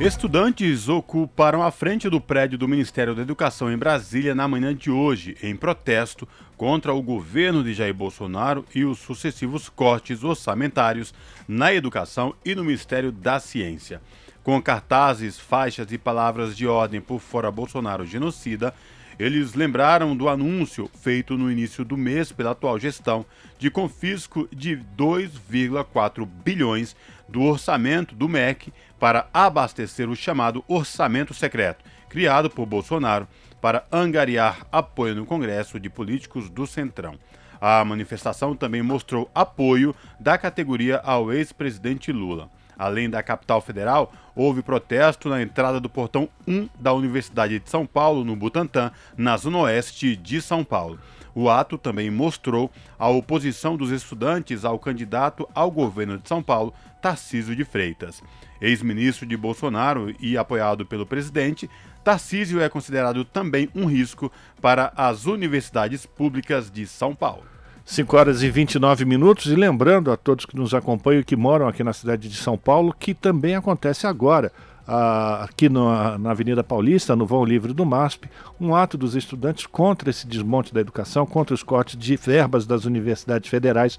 [0.00, 4.90] Estudantes ocuparam a frente do prédio do Ministério da Educação em Brasília na manhã de
[4.90, 6.26] hoje, em protesto
[6.56, 11.14] contra o governo de Jair Bolsonaro e os sucessivos cortes orçamentários
[11.46, 14.02] na educação e no Ministério da Ciência.
[14.42, 18.74] Com cartazes, faixas e palavras de ordem por fora Bolsonaro genocida,
[19.16, 23.24] eles lembraram do anúncio feito no início do mês pela atual gestão
[23.60, 26.96] de confisco de 2,4 bilhões
[27.34, 33.26] do orçamento do MEC para abastecer o chamado orçamento secreto, criado por Bolsonaro
[33.60, 37.18] para angariar apoio no Congresso de políticos do Centrão.
[37.60, 42.48] A manifestação também mostrou apoio da categoria ao ex-presidente Lula.
[42.78, 47.84] Além da capital federal, houve protesto na entrada do portão 1 da Universidade de São
[47.84, 51.00] Paulo, no Butantã, na zona oeste de São Paulo.
[51.34, 56.72] O ato também mostrou a oposição dos estudantes ao candidato ao governo de São Paulo,
[57.04, 58.22] Tarcísio de Freitas.
[58.58, 61.68] Ex-ministro de Bolsonaro e apoiado pelo presidente,
[62.02, 67.42] Tarcísio é considerado também um risco para as universidades públicas de São Paulo.
[67.84, 69.52] 5 horas e 29 minutos.
[69.52, 72.56] E lembrando a todos que nos acompanham e que moram aqui na cidade de São
[72.56, 74.50] Paulo, que também acontece agora
[74.86, 78.28] aqui na, na, Avenida Paulista, no vão livre do MASP,
[78.60, 82.84] um ato dos estudantes contra esse desmonte da educação, contra os cortes de verbas das
[82.84, 83.98] universidades federais.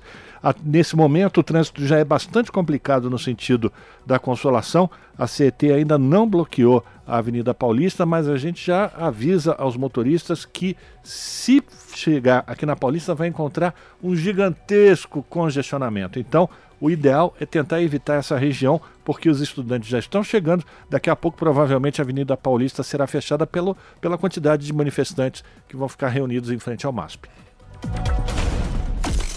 [0.63, 3.73] nesse momento, o trânsito já é bastante complicado no sentido
[4.05, 4.89] da consolação.
[5.17, 10.45] A CET ainda não bloqueou a Avenida Paulista, mas a gente já avisa aos motoristas
[10.45, 11.63] que, se
[11.95, 16.19] chegar aqui na Paulista, vai encontrar um gigantesco congestionamento.
[16.19, 16.49] Então,
[16.85, 20.63] o ideal é tentar evitar essa região, porque os estudantes já estão chegando.
[20.87, 25.75] Daqui a pouco, provavelmente, a Avenida Paulista será fechada pelo, pela quantidade de manifestantes que
[25.75, 27.27] vão ficar reunidos em frente ao MASP.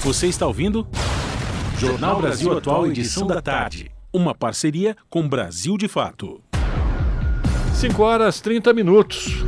[0.01, 0.87] Você está ouvindo?
[1.79, 3.91] Jornal Brasil Atual, edição da tarde.
[4.13, 6.43] Uma parceria com Brasil de Fato.
[7.77, 9.43] 5 horas 30 minutos.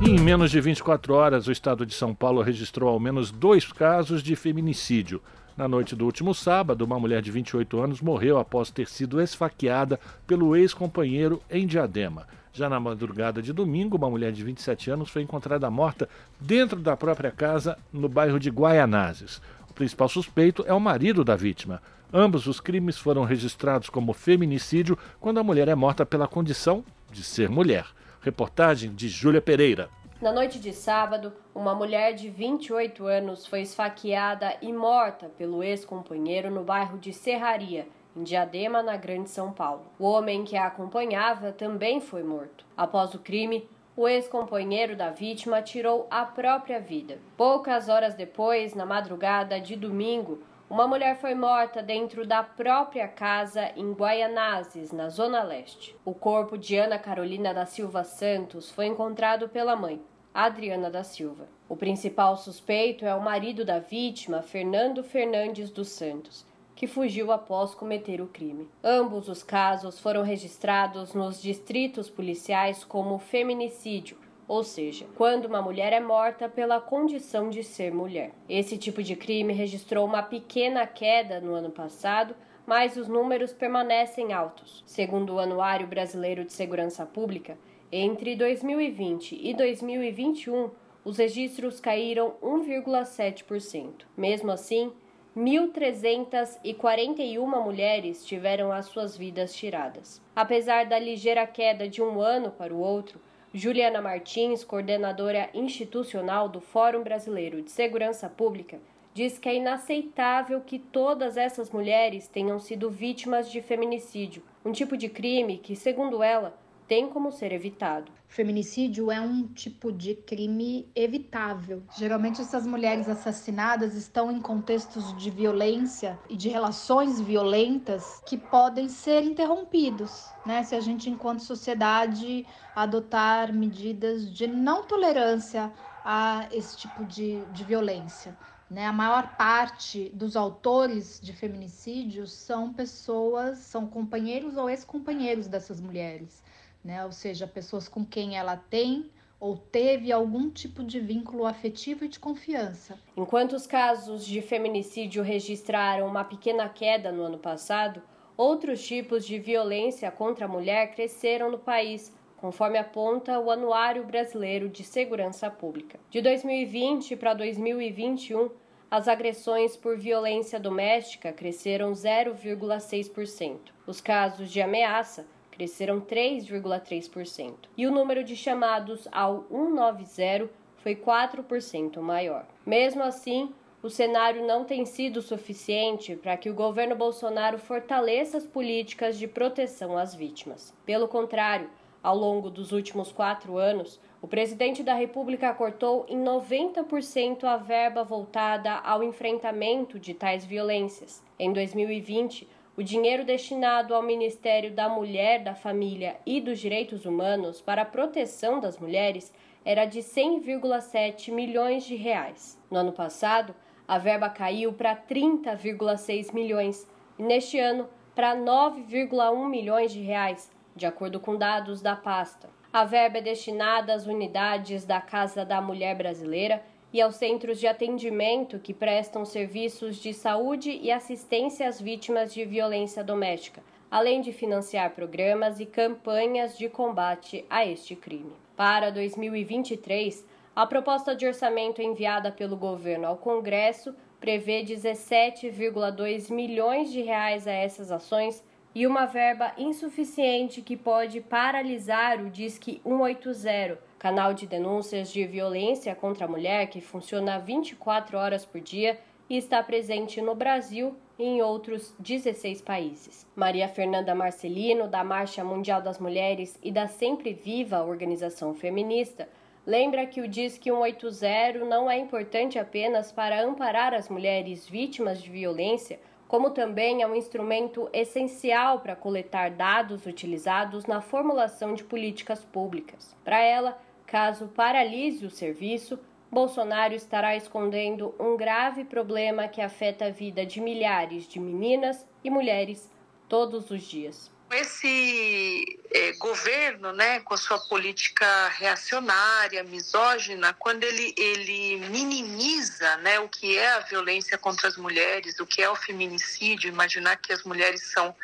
[0.00, 4.22] Em menos de 24 horas, o estado de São Paulo registrou ao menos dois casos
[4.22, 5.20] de feminicídio.
[5.56, 9.98] Na noite do último sábado, uma mulher de 28 anos morreu após ter sido esfaqueada
[10.26, 12.26] pelo ex-companheiro em Diadema.
[12.52, 16.94] Já na madrugada de domingo, uma mulher de 27 anos foi encontrada morta dentro da
[16.94, 19.40] própria casa no bairro de Guaianazes.
[19.70, 21.80] O principal suspeito é o marido da vítima.
[22.12, 27.24] Ambos os crimes foram registrados como feminicídio quando a mulher é morta pela condição de
[27.24, 27.86] ser mulher.
[28.20, 29.88] Reportagem de Júlia Pereira.
[30.26, 36.50] Na noite de sábado, uma mulher de 28 anos foi esfaqueada e morta pelo ex-companheiro
[36.50, 37.86] no bairro de Serraria,
[38.16, 39.86] em Diadema, na Grande São Paulo.
[40.00, 42.66] O homem que a acompanhava também foi morto.
[42.76, 47.20] Após o crime, o ex-companheiro da vítima tirou a própria vida.
[47.36, 53.70] Poucas horas depois, na madrugada de domingo, uma mulher foi morta dentro da própria casa
[53.76, 55.94] em Guaianazes, na Zona Leste.
[56.04, 60.02] O corpo de Ana Carolina da Silva Santos foi encontrado pela mãe,
[60.36, 61.48] Adriana da Silva.
[61.66, 66.44] O principal suspeito é o marido da vítima, Fernando Fernandes dos Santos,
[66.74, 68.68] que fugiu após cometer o crime.
[68.84, 74.18] Ambos os casos foram registrados nos distritos policiais como feminicídio
[74.48, 78.30] ou seja, quando uma mulher é morta pela condição de ser mulher.
[78.48, 84.32] Esse tipo de crime registrou uma pequena queda no ano passado, mas os números permanecem
[84.32, 84.84] altos.
[84.86, 87.58] Segundo o Anuário Brasileiro de Segurança Pública,
[87.96, 90.70] entre 2020 e 2021,
[91.02, 94.04] os registros caíram 1,7%.
[94.16, 94.92] Mesmo assim,
[95.36, 100.20] 1.341 mulheres tiveram as suas vidas tiradas.
[100.34, 103.20] Apesar da ligeira queda de um ano para o outro,
[103.52, 108.78] Juliana Martins, coordenadora institucional do Fórum Brasileiro de Segurança Pública,
[109.14, 114.94] diz que é inaceitável que todas essas mulheres tenham sido vítimas de feminicídio, um tipo
[114.94, 116.54] de crime que, segundo ela,
[116.88, 118.12] tem como ser evitado.
[118.28, 121.82] Feminicídio é um tipo de crime evitável.
[121.96, 128.88] Geralmente, essas mulheres assassinadas estão em contextos de violência e de relações violentas que podem
[128.88, 130.62] ser interrompidos, né?
[130.64, 135.72] Se a gente, enquanto sociedade, adotar medidas de não tolerância
[136.04, 138.36] a esse tipo de, de violência.
[138.68, 138.84] Né?
[138.84, 146.42] A maior parte dos autores de feminicídios são pessoas, são companheiros ou ex-companheiros dessas mulheres
[146.86, 147.04] né?
[147.04, 152.08] Ou seja, pessoas com quem ela tem ou teve algum tipo de vínculo afetivo e
[152.08, 152.98] de confiança.
[153.16, 158.00] Enquanto os casos de feminicídio registraram uma pequena queda no ano passado,
[158.36, 164.68] outros tipos de violência contra a mulher cresceram no país, conforme aponta o Anuário Brasileiro
[164.70, 165.98] de Segurança Pública.
[166.10, 168.50] De 2020 para 2021,
[168.90, 173.58] as agressões por violência doméstica cresceram 0,6%.
[173.86, 181.98] Os casos de ameaça cresceram 3,3%, e o número de chamados ao 190 foi 4%
[182.00, 182.46] maior.
[182.64, 188.46] Mesmo assim, o cenário não tem sido suficiente para que o governo Bolsonaro fortaleça as
[188.46, 190.74] políticas de proteção às vítimas.
[190.84, 191.70] Pelo contrário,
[192.02, 198.04] ao longo dos últimos quatro anos, o presidente da República cortou em 90% a verba
[198.04, 201.22] voltada ao enfrentamento de tais violências.
[201.38, 207.62] Em 2020, o dinheiro destinado ao Ministério da Mulher, da Família e dos Direitos Humanos
[207.62, 209.32] para a proteção das mulheres
[209.64, 212.60] era de 100,7 milhões de reais.
[212.70, 213.54] No ano passado,
[213.88, 216.86] a verba caiu para 30,6 milhões
[217.18, 222.50] e neste ano para 9,1 milhões de reais, de acordo com dados da pasta.
[222.70, 226.62] A verba é destinada às unidades da Casa da Mulher Brasileira
[226.96, 232.42] e aos centros de atendimento que prestam serviços de saúde e assistência às vítimas de
[232.46, 238.32] violência doméstica, além de financiar programas e campanhas de combate a este crime.
[238.56, 247.02] Para 2023, a proposta de orçamento enviada pelo governo ao Congresso prevê 17,2 milhões de
[247.02, 248.42] reais a essas ações
[248.76, 255.94] e uma verba insuficiente que pode paralisar o Disque 180, canal de denúncias de violência
[255.94, 258.98] contra a mulher que funciona 24 horas por dia
[259.30, 263.26] e está presente no Brasil e em outros 16 países.
[263.34, 269.26] Maria Fernanda Marcelino, da Marcha Mundial das Mulheres e da Sempre Viva Organização Feminista,
[269.66, 275.30] lembra que o Disque 180 não é importante apenas para amparar as mulheres vítimas de
[275.30, 275.98] violência,
[276.28, 283.14] como também é um instrumento essencial para coletar dados utilizados na formulação de políticas públicas.
[283.24, 285.98] Para ela, caso paralise o serviço,
[286.30, 292.28] Bolsonaro estará escondendo um grave problema que afeta a vida de milhares de meninas e
[292.28, 292.90] mulheres
[293.28, 294.35] todos os dias.
[294.50, 303.18] Esse é, governo, né, com a sua política reacionária, misógina, quando ele, ele minimiza né,
[303.18, 307.32] o que é a violência contra as mulheres, o que é o feminicídio, imaginar que
[307.32, 308.14] as mulheres são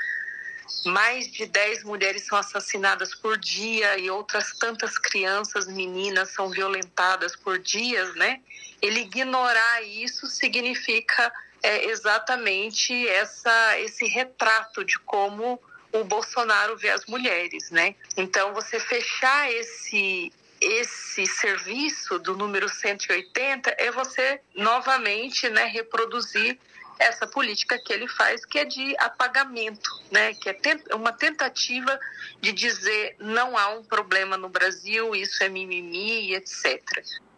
[0.84, 7.36] mais de 10 mulheres são assassinadas por dia e outras tantas crianças, meninas são violentadas
[7.36, 8.40] por dias, né?
[8.80, 15.60] Ele ignorar isso significa é, exatamente essa, esse retrato de como
[15.92, 17.94] o Bolsonaro vê as mulheres, né?
[18.16, 26.56] Então, você fechar esse esse serviço do número 180 é você novamente, né, reproduzir
[27.02, 30.34] essa política que ele faz, que é de apagamento, né?
[30.34, 30.56] que é
[30.94, 31.98] uma tentativa
[32.40, 36.80] de dizer não há um problema no Brasil, isso é mimimi, etc.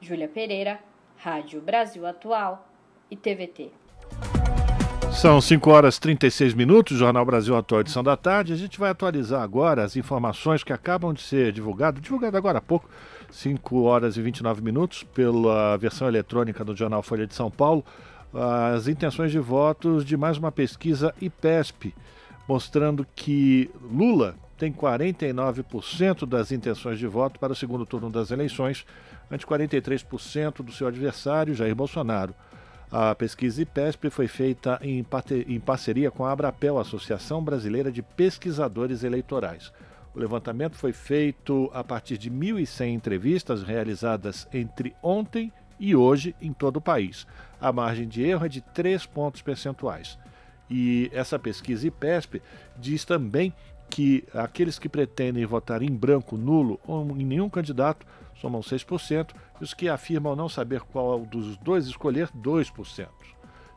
[0.01, 0.79] Júlia Pereira,
[1.17, 2.69] Rádio Brasil Atual
[3.11, 3.71] e TVT.
[5.25, 8.53] São 5 horas e 36 minutos, Jornal Brasil Atual, edição da tarde.
[8.53, 12.61] A gente vai atualizar agora as informações que acabam de ser divulgadas, divulgado agora há
[12.61, 12.91] pouco,
[13.31, 17.83] 5 horas e 29 minutos, pela versão eletrônica do Jornal Folha de São Paulo
[18.75, 21.95] as intenções de votos de mais uma pesquisa IPESP,
[22.47, 28.85] mostrando que Lula tem 49% das intenções de voto para o segundo turno das eleições,
[29.31, 32.35] ante 43% do seu adversário, Jair Bolsonaro.
[32.91, 35.05] A pesquisa IPESP foi feita em,
[35.47, 39.73] em parceria com a Abrapel, Associação Brasileira de Pesquisadores Eleitorais.
[40.15, 46.53] O levantamento foi feito a partir de 1.100 entrevistas realizadas entre ontem e hoje em
[46.53, 47.27] todo o país.
[47.61, 50.17] A margem de erro é de 3 pontos percentuais.
[50.71, 52.41] E essa pesquisa IPESP
[52.77, 53.53] diz também
[53.95, 59.31] que aqueles que pretendem votar em branco, nulo ou em nenhum candidato somam 6%,
[59.61, 63.07] e os que afirmam não saber qual dos dois escolher, 2%.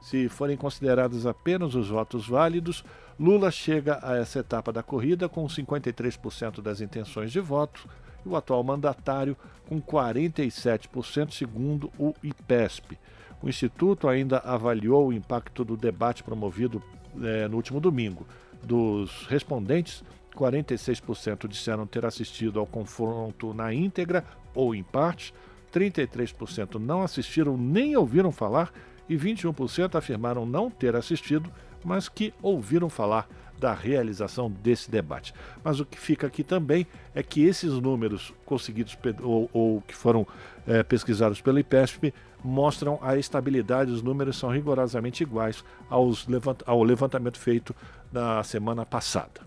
[0.02, 2.84] Se forem considerados apenas os votos válidos,
[3.20, 7.88] Lula chega a essa etapa da corrida com 53% das intenções de voto
[8.26, 9.38] e o atual mandatário
[9.70, 12.98] com 47%, segundo o IPESP.
[13.40, 16.82] O Instituto ainda avaliou o impacto do debate promovido
[17.22, 18.26] eh, no último domingo.
[18.64, 20.04] Dos respondentes,
[20.36, 25.34] 46% disseram ter assistido ao confronto na íntegra ou em parte,
[25.74, 28.72] 33% não assistiram nem ouviram falar
[29.10, 31.52] e 21% afirmaram não ter assistido,
[31.84, 33.28] mas que ouviram falar
[33.60, 35.34] da realização desse debate.
[35.64, 36.86] Mas o que fica aqui também
[37.16, 40.28] é que esses números conseguidos ou, ou que foram
[40.68, 46.84] é, pesquisados pela IPESP mostram a estabilidade, os números são rigorosamente iguais aos levant ao
[46.84, 47.76] levantamento feito
[48.12, 49.42] na semana passada.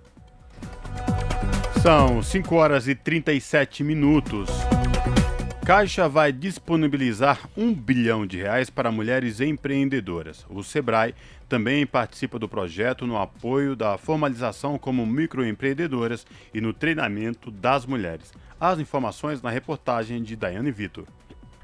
[1.83, 4.51] São 5 horas e 37 minutos.
[5.65, 10.45] Caixa vai disponibilizar um bilhão de reais para mulheres empreendedoras.
[10.51, 11.15] O Sebrae
[11.49, 18.33] também participa do projeto no apoio da formalização como microempreendedoras e no treinamento das mulheres.
[18.61, 21.07] As informações na reportagem de Daiane Vitor.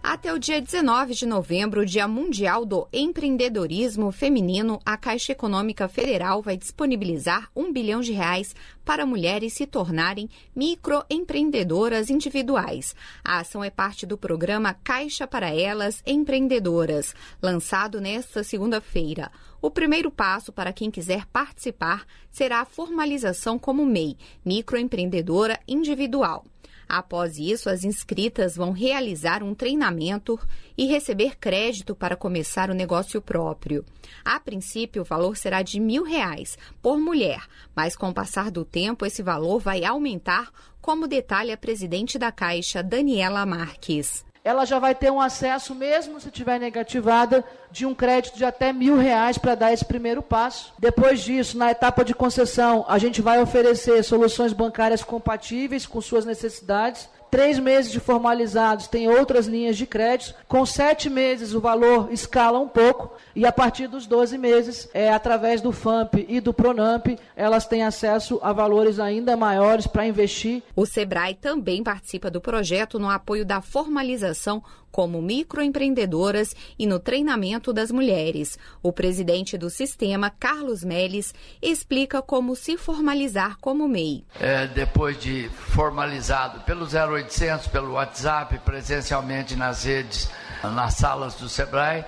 [0.08, 6.40] Até o dia 19 de novembro, Dia Mundial do Empreendedorismo Feminino, a Caixa Econômica Federal
[6.40, 8.54] vai disponibilizar um bilhão de reais
[8.84, 12.94] para mulheres se tornarem microempreendedoras individuais.
[13.24, 19.28] A ação é parte do programa Caixa para Elas Empreendedoras, lançado nesta segunda-feira.
[19.60, 26.44] O primeiro passo para quem quiser participar será a formalização como MEI, microempreendedora individual.
[26.88, 30.38] Após isso, as inscritas vão realizar um treinamento
[30.76, 33.84] e receber crédito para começar o negócio próprio.
[34.24, 38.64] A princípio, o valor será de mil reais por mulher, mas com o passar do
[38.64, 44.78] tempo, esse valor vai aumentar, como detalha a presidente da Caixa, Daniela Marques ela já
[44.78, 49.36] vai ter um acesso, mesmo se tiver negativada, de um crédito de até mil reais
[49.36, 50.72] para dar esse primeiro passo.
[50.78, 56.24] Depois disso, na etapa de concessão, a gente vai oferecer soluções bancárias compatíveis com suas
[56.24, 60.34] necessidades três meses de formalizados tem outras linhas de crédito.
[60.48, 65.12] Com sete meses o valor escala um pouco e a partir dos 12 meses, é,
[65.12, 70.62] através do FAMP e do PRONAMP, elas têm acesso a valores ainda maiores para investir.
[70.74, 74.62] O SEBRAE também participa do projeto no apoio da formalização
[74.96, 78.58] como microempreendedoras e no treinamento das mulheres.
[78.82, 84.24] O presidente do sistema, Carlos Meles, explica como se formalizar como MEI.
[84.40, 90.30] É, depois de formalizado pelo 0800, pelo WhatsApp, presencialmente nas redes,
[90.62, 92.02] nas salas do SEBRAE,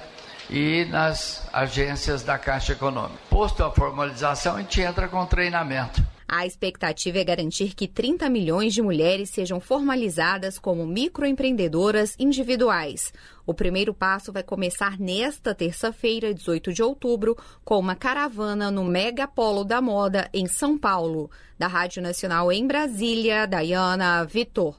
[0.48, 3.20] e nas agências da Caixa Econômica.
[3.28, 6.02] Posto a formalização, a gente entra com treinamento.
[6.30, 13.14] A expectativa é garantir que 30 milhões de mulheres sejam formalizadas como microempreendedoras individuais.
[13.46, 19.26] O primeiro passo vai começar nesta terça-feira, 18 de outubro, com uma caravana no Mega
[19.26, 21.30] Polo da Moda, em São Paulo.
[21.58, 24.76] Da Rádio Nacional em Brasília, Dayana Vitor.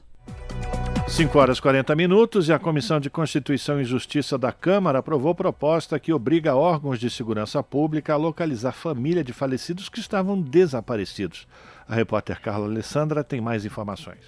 [1.10, 5.34] 5 horas e 40 minutos e a Comissão de Constituição e Justiça da Câmara aprovou
[5.34, 11.48] proposta que obriga órgãos de segurança pública a localizar família de falecidos que estavam desaparecidos.
[11.86, 14.20] A repórter Carla Alessandra tem mais informações.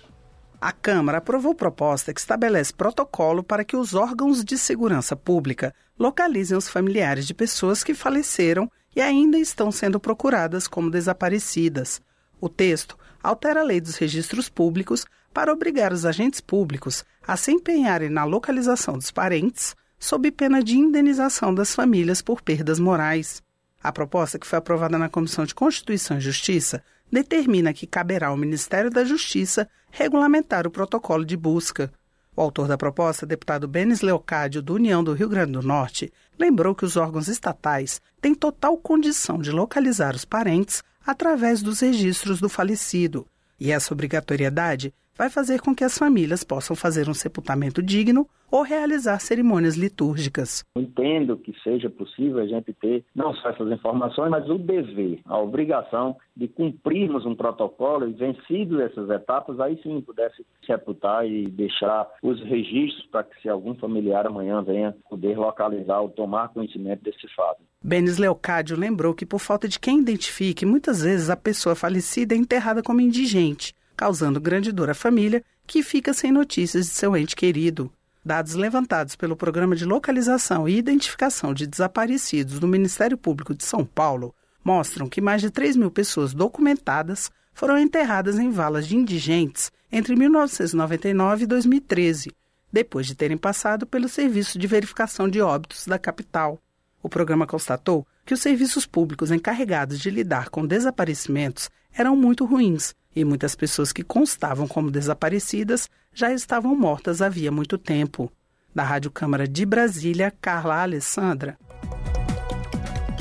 [0.61, 6.59] A Câmara aprovou proposta que estabelece protocolo para que os órgãos de segurança pública localizem
[6.59, 12.03] os familiares de pessoas que faleceram e ainda estão sendo procuradas como desaparecidas.
[12.41, 17.53] O texto altera a lei dos registros públicos para obrigar os agentes públicos a se
[17.53, 23.43] empenharem na localização dos parentes, sob pena de indenização das famílias por perdas morais.
[23.83, 28.37] A proposta, que foi aprovada na Comissão de Constituição e Justiça, determina que caberá ao
[28.37, 31.93] Ministério da Justiça regulamentar o protocolo de busca.
[32.35, 36.75] O autor da proposta, deputado Benes Leocádio, do União do Rio Grande do Norte, lembrou
[36.75, 42.49] que os órgãos estatais têm total condição de localizar os parentes através dos registros do
[42.49, 43.27] falecido,
[43.61, 48.63] e essa obrigatoriedade vai fazer com que as famílias possam fazer um sepultamento digno ou
[48.63, 50.63] realizar cerimônias litúrgicas.
[50.77, 55.39] Entendo que seja possível a gente ter não só essas informações, mas o dever, a
[55.39, 62.07] obrigação de cumprirmos um protocolo e vencidos essas etapas, aí sim pudesse sepultar e deixar
[62.23, 67.27] os registros para que se algum familiar amanhã venha poder localizar ou tomar conhecimento desse
[67.35, 67.63] fato.
[67.83, 72.39] Benes Leocádio lembrou que por falta de quem identifique, muitas vezes a pessoa falecida é
[72.39, 77.37] enterrada como indigente causando grande dor à família, que fica sem notícias de seu ente
[77.37, 77.91] querido.
[78.25, 83.85] Dados levantados pelo Programa de Localização e Identificação de Desaparecidos do Ministério Público de São
[83.85, 84.35] Paulo
[84.65, 90.15] mostram que mais de 3 mil pessoas documentadas foram enterradas em valas de indigentes entre
[90.15, 92.33] 1999 e 2013,
[92.73, 96.61] depois de terem passado pelo Serviço de Verificação de Óbitos da capital.
[97.03, 102.95] O programa constatou que os serviços públicos encarregados de lidar com desaparecimentos eram muito ruins
[103.15, 108.31] e muitas pessoas que constavam como desaparecidas já estavam mortas havia muito tempo.
[108.75, 111.59] Da Rádio Câmara de Brasília, Carla Alessandra.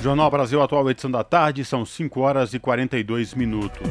[0.01, 3.87] Jornal Brasil Atual, edição da tarde, são 5 horas e 42 minutos.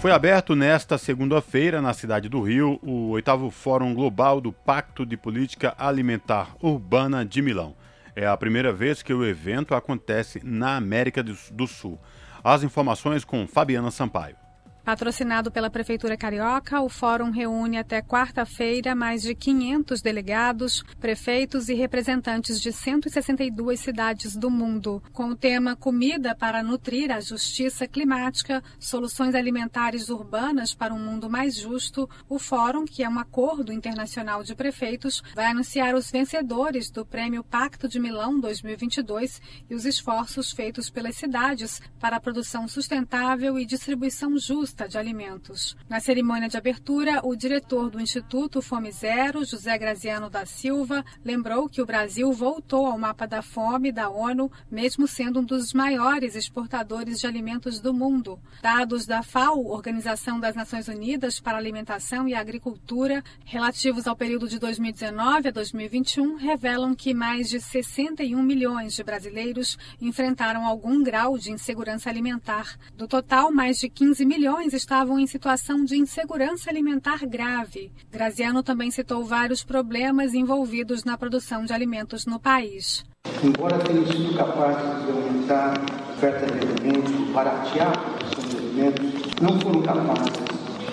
[0.00, 5.16] Foi aberto nesta segunda-feira, na cidade do Rio, o oitavo Fórum Global do Pacto de
[5.16, 7.74] Política Alimentar Urbana de Milão.
[8.16, 11.98] É a primeira vez que o evento acontece na América do Sul.
[12.42, 14.36] As informações com Fabiana Sampaio.
[14.84, 21.74] Patrocinado pela Prefeitura Carioca, o fórum reúne até quarta-feira mais de 500 delegados, prefeitos e
[21.74, 28.62] representantes de 162 cidades do mundo, com o tema Comida para nutrir a justiça climática,
[28.78, 32.06] soluções alimentares urbanas para um mundo mais justo.
[32.28, 37.42] O fórum, que é um acordo internacional de prefeitos, vai anunciar os vencedores do Prêmio
[37.42, 43.64] Pacto de Milão 2022 e os esforços feitos pelas cidades para a produção sustentável e
[43.64, 45.76] distribuição justa de alimentos.
[45.88, 51.68] Na cerimônia de abertura, o diretor do Instituto Fome Zero, José Graziano da Silva, lembrou
[51.68, 56.34] que o Brasil voltou ao mapa da fome da ONU, mesmo sendo um dos maiores
[56.34, 58.40] exportadores de alimentos do mundo.
[58.60, 64.48] Dados da FAO, Organização das Nações Unidas para a Alimentação e Agricultura, relativos ao período
[64.48, 71.38] de 2019 a 2021, revelam que mais de 61 milhões de brasileiros enfrentaram algum grau
[71.38, 72.78] de insegurança alimentar.
[72.96, 77.92] Do total, mais de 15 milhões estavam em situação de insegurança alimentar grave.
[78.10, 83.04] Graziano também citou vários problemas envolvidos na produção de alimentos no país.
[83.42, 89.42] Embora tenham sido capazes de aumentar a oferta de alimentos, baratear a produção de alimentos,
[89.42, 90.32] não foram capazes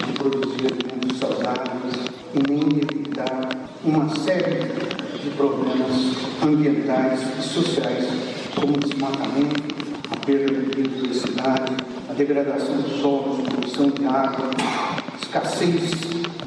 [0.06, 3.50] de produzir alimentos saudáveis e nem de evitar
[3.84, 4.66] uma série
[5.22, 8.08] de problemas ambientais e sociais,
[8.56, 9.76] como desmatamento,
[10.12, 11.76] a perda de biodiversidade,
[12.12, 14.50] a degradação do solo, poluição de água,
[15.22, 15.92] escassez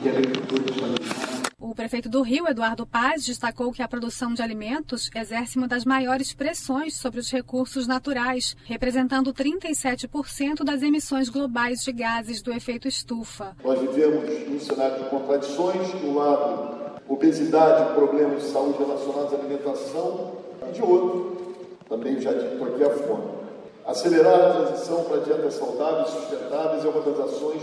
[0.03, 1.45] de agricultores familiares.
[1.59, 5.87] O prefeito do Rio, Eduardo Paz, destacou que a produção de alimentos exerce uma das
[5.87, 12.87] maiores pressões sobre os recursos naturais, representando 37% das emissões globais de gases do efeito
[12.87, 13.57] estufa.
[13.65, 19.37] Nós vivemos um cenário de contradições, de um lado, obesidade, problemas de saúde relacionados à
[19.37, 20.37] alimentação,
[20.69, 21.57] e de outro,
[21.89, 23.44] também já dito aqui, a fome.
[23.87, 27.63] Acelerar a transição para dietas saudáveis e sustentáveis é uma das ações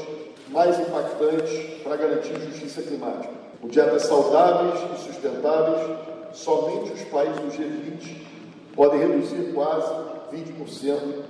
[0.50, 3.34] mais impactantes para garantir justiça climática.
[3.60, 5.98] Com dietas saudáveis e sustentáveis,
[6.34, 8.18] somente os países do G20
[8.76, 9.92] podem reduzir quase
[10.32, 11.24] 20%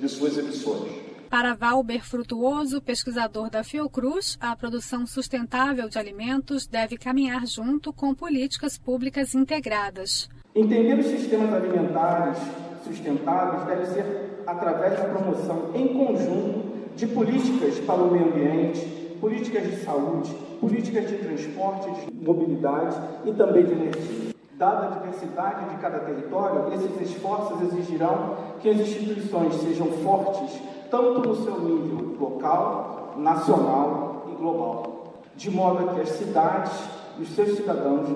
[0.00, 0.90] de suas emissões.
[1.30, 8.12] Para Valber Frutuoso, pesquisador da Fiocruz, a produção sustentável de alimentos deve caminhar junto com
[8.12, 10.28] políticas públicas integradas.
[10.54, 12.38] Entender os sistemas alimentares
[12.84, 19.64] sustentáveis deve ser através da promoção em conjunto de políticas para o meio ambiente, políticas
[19.64, 24.32] de saúde, políticas de transporte, de mobilidade e também de energia.
[24.58, 30.60] Dada a diversidade de cada território, esses esforços exigirão que as instituições sejam fortes
[30.90, 36.72] tanto no seu nível local, nacional e global, de modo que as cidades
[37.18, 38.08] e os seus cidadãos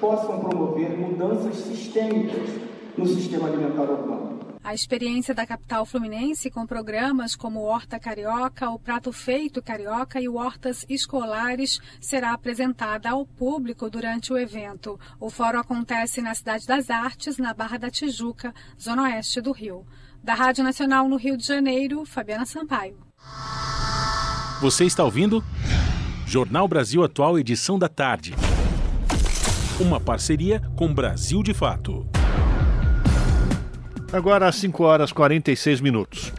[0.00, 2.50] possam promover mudanças sistêmicas
[2.96, 4.34] no sistema alimentar urbano.
[4.62, 10.26] A experiência da capital fluminense com programas como Horta Carioca, o Prato Feito Carioca e
[10.26, 14.98] Hortas Escolares será apresentada ao público durante o evento.
[15.20, 19.84] O fórum acontece na Cidade das Artes, na Barra da Tijuca, zona oeste do Rio.
[20.22, 22.96] Da Rádio Nacional no Rio de Janeiro, Fabiana Sampaio.
[24.62, 25.44] Você está ouvindo?
[26.26, 28.34] Jornal Brasil Atual, edição da tarde.
[29.78, 32.08] Uma parceria com Brasil de Fato.
[34.14, 36.32] Agora às 5 horas e 46 minutos.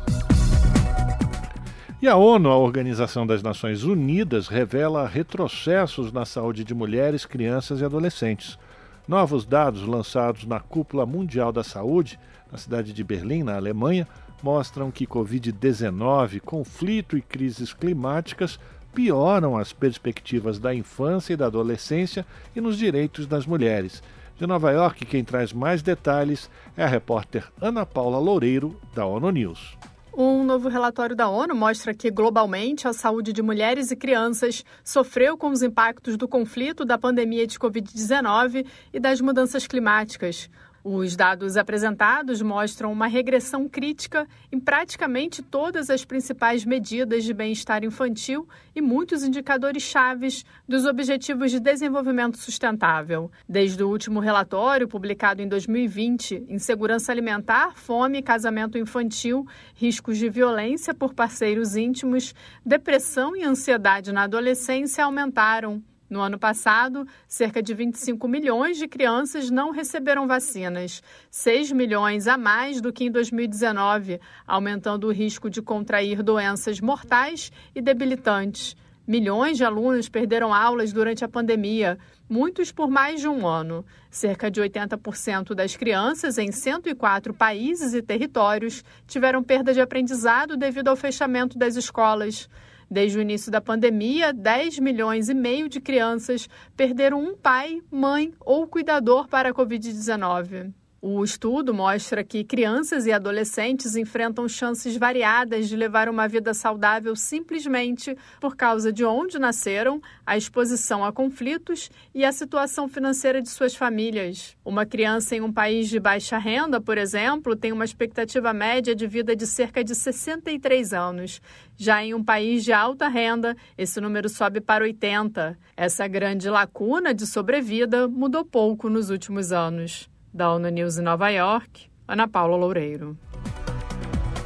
[2.01, 7.82] E a ONU, a Organização das Nações Unidas, revela retrocessos na saúde de mulheres, crianças
[7.82, 8.57] e adolescentes.
[9.05, 12.17] Novos dados lançados na Cúpula Mundial da Saúde,
[12.49, 14.07] na cidade de Berlim, na Alemanha,
[14.41, 18.57] mostram que Covid-19, conflito e crises climáticas
[18.93, 24.01] pioram as perspectivas da infância e da adolescência e nos direitos das mulheres.
[24.38, 29.29] De Nova York, quem traz mais detalhes é a repórter Ana Paula Loureiro, da ONU
[29.31, 29.77] News.
[30.13, 35.38] Um novo relatório da ONU mostra que, globalmente, a saúde de mulheres e crianças sofreu
[35.38, 40.49] com os impactos do conflito, da pandemia de Covid-19 e das mudanças climáticas.
[40.88, 47.83] Os dados apresentados mostram uma regressão crítica em praticamente todas as principais medidas de bem-estar
[47.83, 53.31] infantil e muitos indicadores chaves dos Objetivos de Desenvolvimento Sustentável.
[53.49, 60.93] Desde o último relatório, publicado em 2020, Insegurança Alimentar, Fome, Casamento Infantil, Riscos de Violência
[60.93, 65.81] por Parceiros Íntimos, Depressão e Ansiedade na Adolescência aumentaram.
[66.08, 71.01] No ano passado, cerca de 25 milhões de crianças não receberam vacinas,
[71.32, 77.51] 6 milhões a mais do que em 2019, aumentando o risco de contrair doenças mortais
[77.74, 78.76] e debilitantes.
[79.08, 81.97] Milhões de alunos perderam aulas durante a pandemia,
[82.28, 83.86] muitos por mais de um ano.
[84.10, 90.88] Cerca de 80% das crianças em 104 países e territórios tiveram perda de aprendizado devido
[90.88, 92.49] ao fechamento das escolas.
[92.89, 98.33] Desde o início da pandemia, 10 milhões e meio de crianças perderam um pai, mãe
[98.39, 100.73] ou cuidador para a Covid-19.
[101.08, 107.16] O estudo mostra que crianças e adolescentes enfrentam chances variadas de levar uma vida saudável
[107.16, 113.49] simplesmente por causa de onde nasceram, a exposição a conflitos e a situação financeira de
[113.49, 114.58] suas famílias.
[114.66, 119.06] Uma criança em um país de baixa renda, por exemplo, tem uma expectativa média de
[119.06, 121.39] vida de cerca de 63 anos.
[121.78, 125.56] Já em um país de alta renda, esse número sobe para 80.
[125.78, 130.10] Essa grande lacuna de sobrevida mudou pouco nos últimos anos.
[130.36, 133.17] Da ONU News em Nova York, Ana Paula Loureiro.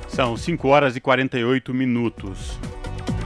[0.08, 2.60] São 5 horas e 48 minutos.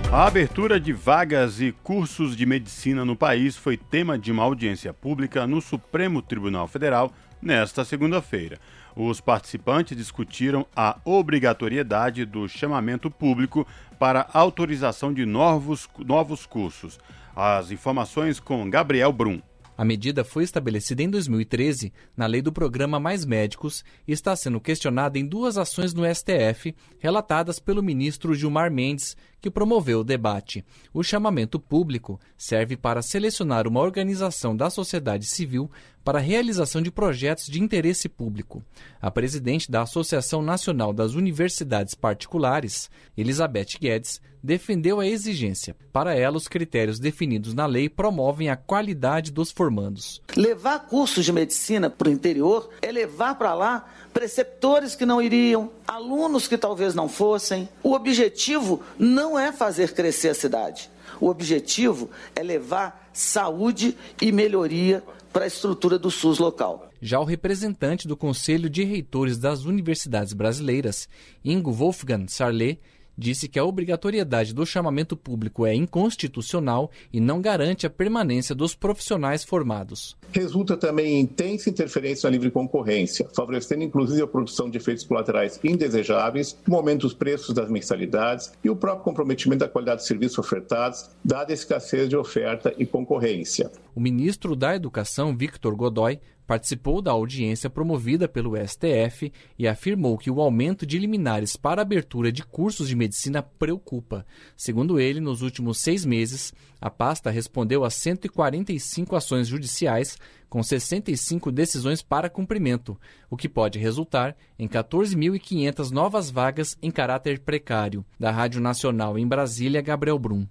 [0.10, 4.94] A abertura de vagas e cursos de medicina no país foi tema de uma audiência
[4.94, 7.12] pública no Supremo Tribunal Federal
[7.42, 8.58] nesta segunda-feira.
[8.96, 13.68] Os participantes discutiram a obrigatoriedade do chamamento público
[14.00, 16.98] para autorização de novos, novos cursos.
[17.36, 19.42] As informações com Gabriel Brum.
[19.78, 24.62] A medida foi estabelecida em 2013 na lei do programa Mais Médicos e está sendo
[24.62, 30.64] questionada em duas ações no STF, relatadas pelo ministro Gilmar Mendes, que promoveu o debate.
[30.94, 35.70] O chamamento público serve para selecionar uma organização da sociedade civil
[36.02, 38.64] para a realização de projetos de interesse público.
[39.02, 45.76] A presidente da Associação Nacional das Universidades Particulares, Elizabeth Guedes, defendeu a exigência.
[45.92, 50.22] Para ela, os critérios definidos na lei promovem a qualidade dos formandos.
[50.36, 55.72] Levar cursos de medicina para o interior é levar para lá preceptores que não iriam,
[55.88, 57.68] alunos que talvez não fossem.
[57.82, 60.90] O objetivo não é fazer crescer a cidade.
[61.20, 66.90] O objetivo é levar saúde e melhoria para a estrutura do SUS local.
[67.02, 71.10] Já o representante do Conselho de Reitores das Universidades Brasileiras,
[71.44, 72.80] Ingo Wolfgang Sarlet,
[73.18, 78.76] disse que a obrigatoriedade do chamamento público é inconstitucional e não garante a permanência dos
[78.76, 80.16] profissionais formados.
[80.32, 85.60] Resulta também em intensa interferência na livre concorrência, favorecendo inclusive a produção de efeitos colaterais
[85.64, 90.38] indesejáveis, o aumento dos preços das mensalidades e o próprio comprometimento da qualidade dos serviços
[90.38, 93.72] ofertados, dada a escassez de oferta e concorrência.
[93.96, 100.30] O ministro da Educação, Victor Godoy, participou da audiência promovida pelo STF e afirmou que
[100.30, 104.26] o aumento de liminares para abertura de cursos de medicina preocupa.
[104.56, 110.18] Segundo ele, nos últimos seis meses, a pasta respondeu a 145 ações judiciais,
[110.50, 117.40] com 65 decisões para cumprimento, o que pode resultar em 14.500 novas vagas em caráter
[117.40, 118.06] precário.
[118.20, 120.46] Da Rádio Nacional em Brasília, Gabriel Brum.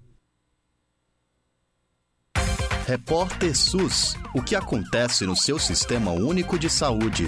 [2.93, 4.17] Repórter SUS.
[4.35, 7.25] O que acontece no seu sistema único de saúde?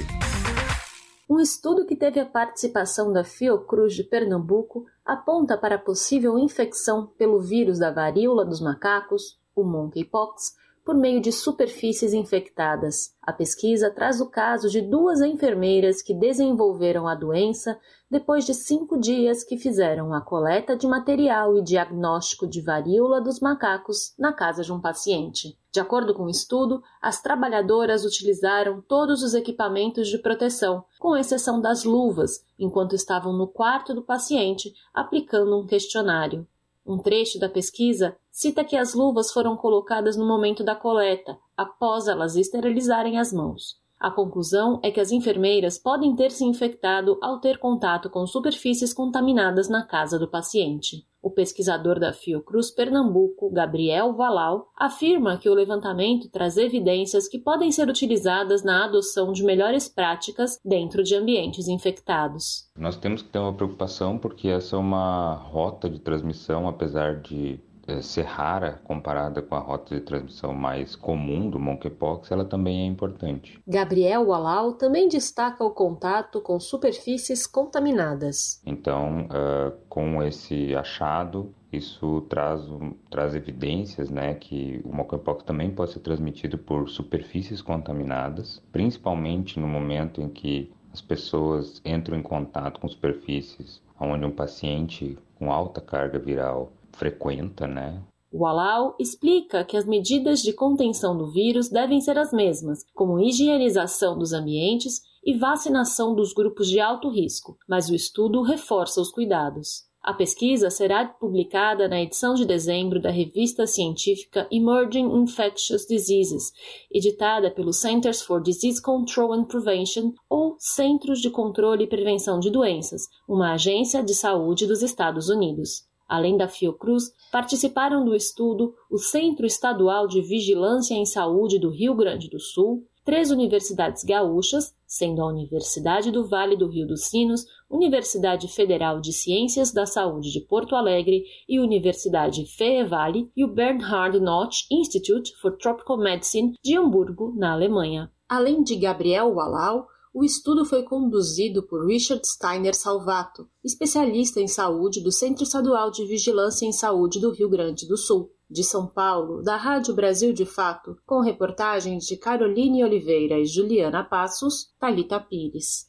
[1.27, 7.41] Um estudo que teve a participação da Fiocruz de Pernambuco aponta para possível infecção pelo
[7.41, 10.53] vírus da varíola dos macacos, o monkeypox,
[10.85, 13.15] por meio de superfícies infectadas.
[13.23, 17.81] A pesquisa traz o caso de duas enfermeiras que desenvolveram a doença
[18.11, 23.41] depois de cinco dias que fizeram a coleta de material e diagnóstico de varíola dos
[23.41, 25.59] macacos na casa de um paciente.
[25.73, 31.61] De acordo com o estudo, as trabalhadoras utilizaram todos os equipamentos de proteção, com exceção
[31.61, 36.47] das luvas, enquanto estavam no quarto do paciente aplicando um questionário.
[36.87, 42.09] Um trecho da pesquisa cita que as luvas foram colocadas no momento da coleta, após
[42.09, 43.77] elas esterilizarem as mãos.
[43.97, 48.93] A conclusão é que as enfermeiras podem ter se infectado ao ter contato com superfícies
[48.93, 51.07] contaminadas na casa do paciente.
[51.23, 57.71] O pesquisador da Fiocruz Pernambuco, Gabriel Valau, afirma que o levantamento traz evidências que podem
[57.71, 62.69] ser utilizadas na adoção de melhores práticas dentro de ambientes infectados.
[62.77, 67.61] Nós temos que ter uma preocupação porque essa é uma rota de transmissão, apesar de
[67.87, 72.83] é, ser rara comparada com a rota de transmissão mais comum do monkeypox, ela também
[72.83, 73.61] é importante.
[73.67, 78.61] Gabriel Walau também destaca o contato com superfícies contaminadas.
[78.65, 82.63] Então, uh, com esse achado, isso traz,
[83.11, 89.67] traz evidências né, que o monkeypox também pode ser transmitido por superfícies contaminadas, principalmente no
[89.67, 95.81] momento em que as pessoas entram em contato com superfícies onde um paciente com alta
[95.81, 98.03] carga viral frequenta, né?
[98.33, 103.21] O Alau explica que as medidas de contenção do vírus devem ser as mesmas, como
[103.21, 109.11] higienização dos ambientes e vacinação dos grupos de alto risco, mas o estudo reforça os
[109.11, 109.85] cuidados.
[110.03, 116.53] A pesquisa será publicada na edição de dezembro da revista científica Emerging Infectious Diseases,
[116.93, 122.51] editada pelo Centers for Disease Control and Prevention, ou Centros de Controle e Prevenção de
[122.51, 125.89] Doenças, uma agência de saúde dos Estados Unidos.
[126.09, 131.95] Além da Fiocruz, participaram do estudo o Centro Estadual de Vigilância em Saúde do Rio
[131.95, 137.45] Grande do Sul, três universidades gaúchas, sendo a Universidade do Vale do Rio dos Sinos,
[137.69, 142.45] Universidade Federal de Ciências da Saúde de Porto Alegre e Universidade
[142.89, 148.11] Valley e o Bernhard Notch Institute for Tropical Medicine de Hamburgo, na Alemanha.
[148.29, 155.03] Além de Gabriel Wallau, o estudo foi conduzido por Richard Steiner Salvato, especialista em saúde
[155.03, 158.31] do Centro Estadual de Vigilância em Saúde do Rio Grande do Sul.
[158.49, 164.05] De São Paulo, da Rádio Brasil de Fato, com reportagens de Caroline Oliveira e Juliana
[164.05, 165.87] Passos, Talita Pires.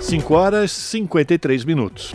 [0.00, 2.12] 5 horas e 53 minutos.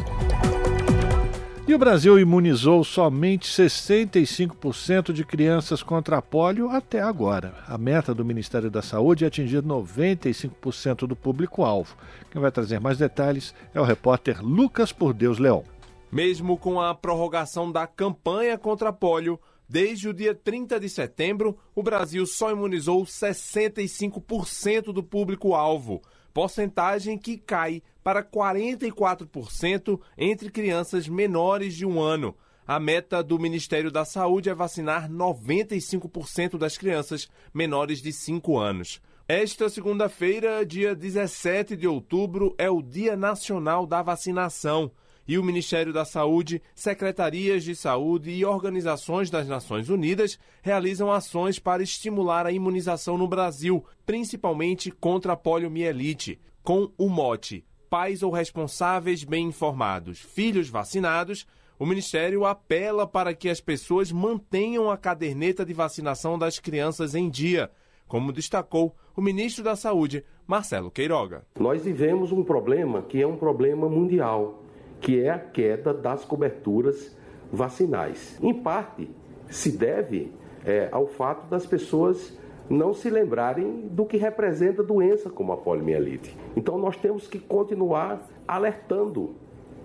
[1.67, 7.55] E o Brasil imunizou somente 65% de crianças contra a polio até agora.
[7.67, 11.97] A meta do Ministério da Saúde é atingir 95% do público-alvo.
[12.31, 15.65] Quem vai trazer mais detalhes é o repórter Lucas Por Deus Leão.
[16.09, 19.37] Mesmo com a prorrogação da campanha contra a polio,
[19.69, 26.01] Desde o dia 30 de setembro, o Brasil só imunizou 65% do público-alvo,
[26.37, 32.37] porcentagem que cai para 44% entre crianças menores de um ano.
[32.67, 39.01] A meta do Ministério da Saúde é vacinar 95% das crianças menores de 5 anos.
[39.27, 44.91] Esta segunda-feira, dia 17 de outubro, é o Dia Nacional da Vacinação
[45.27, 51.59] e o Ministério da Saúde, secretarias de saúde e organizações das Nações Unidas realizam ações
[51.59, 58.31] para estimular a imunização no Brasil, principalmente contra a poliomielite, com o mote Pais ou
[58.31, 61.47] responsáveis bem informados, filhos vacinados.
[61.79, 67.29] O Ministério apela para que as pessoas mantenham a caderneta de vacinação das crianças em
[67.29, 67.71] dia,
[68.05, 71.45] como destacou o ministro da Saúde, Marcelo Queiroga.
[71.59, 74.63] Nós vivemos um problema que é um problema mundial
[74.99, 77.15] que é a queda das coberturas
[77.51, 78.37] vacinais.
[78.41, 79.09] Em parte,
[79.49, 80.31] se deve
[80.65, 82.37] é, ao fato das pessoas
[82.69, 86.35] não se lembrarem do que representa doença como a poliomielite.
[86.55, 89.35] Então nós temos que continuar alertando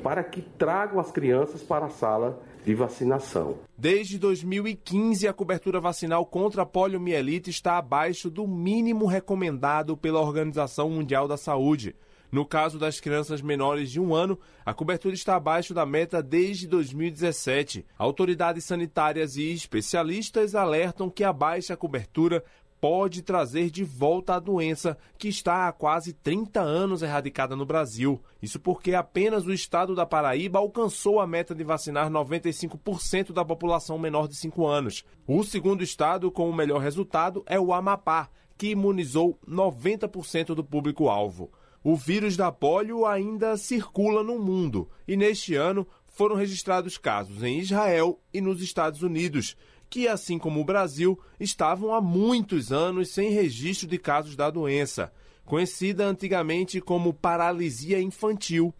[0.03, 3.59] para que tragam as crianças para a sala de vacinação.
[3.77, 10.91] Desde 2015, a cobertura vacinal contra a poliomielite está abaixo do mínimo recomendado pela Organização
[10.91, 11.95] Mundial da Saúde.
[12.33, 16.67] No caso das crianças menores de um ano, a cobertura está abaixo da meta desde
[16.67, 17.85] 2017.
[17.99, 22.43] Autoridades sanitárias e especialistas alertam que a baixa cobertura
[22.81, 28.19] pode trazer de volta a doença que está há quase 30 anos erradicada no Brasil.
[28.41, 33.99] Isso porque apenas o estado da Paraíba alcançou a meta de vacinar 95% da população
[33.99, 35.05] menor de 5 anos.
[35.27, 41.53] O segundo estado com o melhor resultado é o Amapá, que imunizou 90% do público-alvo
[41.83, 47.59] o vírus da polio ainda circula no mundo e neste ano foram registrados casos em
[47.59, 49.57] Israel e nos Estados Unidos,
[49.89, 55.13] que, assim como o Brasil, estavam há muitos anos sem registro de casos da doença,
[55.45, 58.75] conhecida antigamente como paralisia infantil.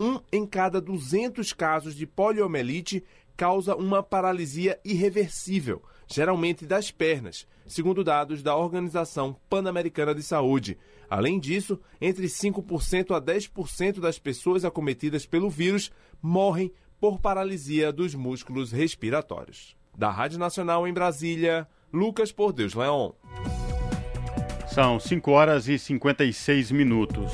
[0.00, 3.04] Um em cada 200 casos de poliomielite
[3.36, 10.78] causa uma paralisia irreversível, geralmente das pernas, segundo dados da Organização Pan-Americana de Saúde.
[11.10, 15.90] Além disso, entre 5% a 10% das pessoas acometidas pelo vírus
[16.20, 19.76] morrem por paralisia dos músculos respiratórios.
[19.96, 23.12] Da Rádio Nacional em Brasília, Lucas Por Deus Leon.
[24.68, 27.32] São 5 horas e 56 minutos.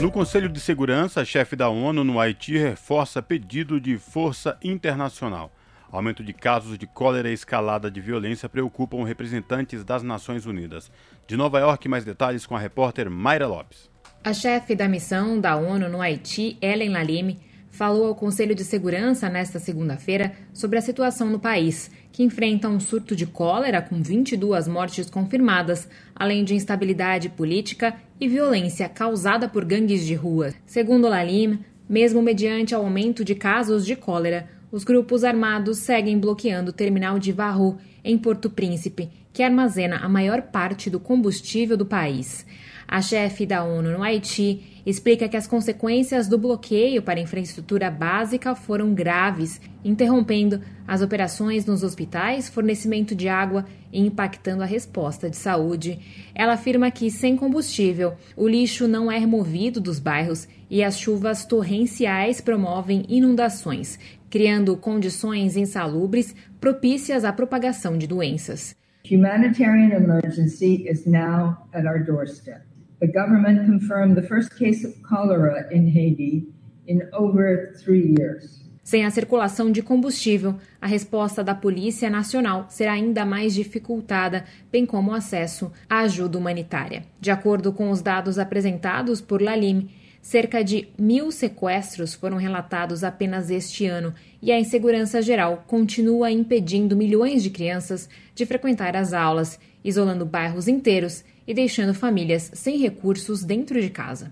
[0.00, 5.52] No Conselho de Segurança, chefe da ONU no Haiti reforça pedido de força internacional.
[5.92, 10.88] Aumento de casos de cólera e escalada de violência preocupam representantes das Nações Unidas.
[11.26, 13.90] De Nova York, mais detalhes com a repórter Mayra Lopes.
[14.22, 17.40] A chefe da missão da ONU no Haiti, Ellen Lalime,
[17.72, 22.78] falou ao Conselho de Segurança nesta segunda-feira sobre a situação no país, que enfrenta um
[22.78, 29.64] surto de cólera com 22 mortes confirmadas, além de instabilidade política e violência causada por
[29.64, 30.52] gangues de rua.
[30.66, 36.74] Segundo Lalime, mesmo mediante aumento de casos de cólera, os grupos armados seguem bloqueando o
[36.74, 42.46] terminal de Varro, em Porto Príncipe, que armazena a maior parte do combustível do país.
[42.86, 48.52] A chefe da ONU no Haiti explica que as consequências do bloqueio para infraestrutura básica
[48.56, 55.36] foram graves, interrompendo as operações nos hospitais, fornecimento de água e impactando a resposta de
[55.36, 56.00] saúde.
[56.34, 61.44] Ela afirma que, sem combustível, o lixo não é removido dos bairros e as chuvas
[61.44, 64.00] torrenciais promovem inundações,
[64.30, 68.76] criando condições insalubres propícias à propagação de doenças.
[69.10, 72.60] Humanitarian emergency is now at our doorstep.
[73.00, 76.46] The government confirmed the first case of cholera in Haiti
[76.86, 78.60] in over three years.
[78.82, 84.84] Sem a circulação de combustível, a resposta da Polícia Nacional será ainda mais dificultada, bem
[84.84, 87.04] como o acesso à ajuda humanitária.
[87.20, 89.88] De acordo com os dados apresentados por Lalim,
[90.22, 96.94] Cerca de mil sequestros foram relatados apenas este ano e a insegurança geral continua impedindo
[96.94, 103.42] milhões de crianças de frequentar as aulas, isolando bairros inteiros e deixando famílias sem recursos
[103.42, 104.30] dentro de casa.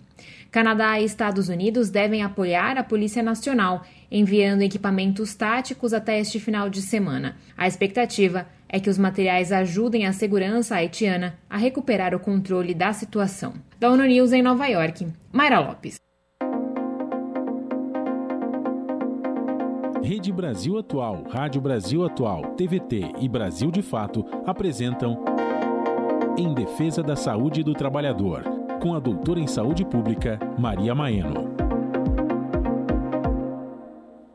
[0.51, 6.69] Canadá e Estados Unidos devem apoiar a Polícia Nacional, enviando equipamentos táticos até este final
[6.71, 7.37] de semana.
[7.57, 12.93] A expectativa é que os materiais ajudem a segurança haitiana a recuperar o controle da
[12.93, 13.55] situação.
[13.79, 15.97] Da ONU News em Nova York, Mayra Lopes.
[20.03, 25.23] Rede Brasil Atual, Rádio Brasil Atual, TVT e Brasil de Fato apresentam
[26.37, 28.43] Em Defesa da Saúde do Trabalhador,
[28.81, 31.68] com a doutora em Saúde Pública, Maria Maeno.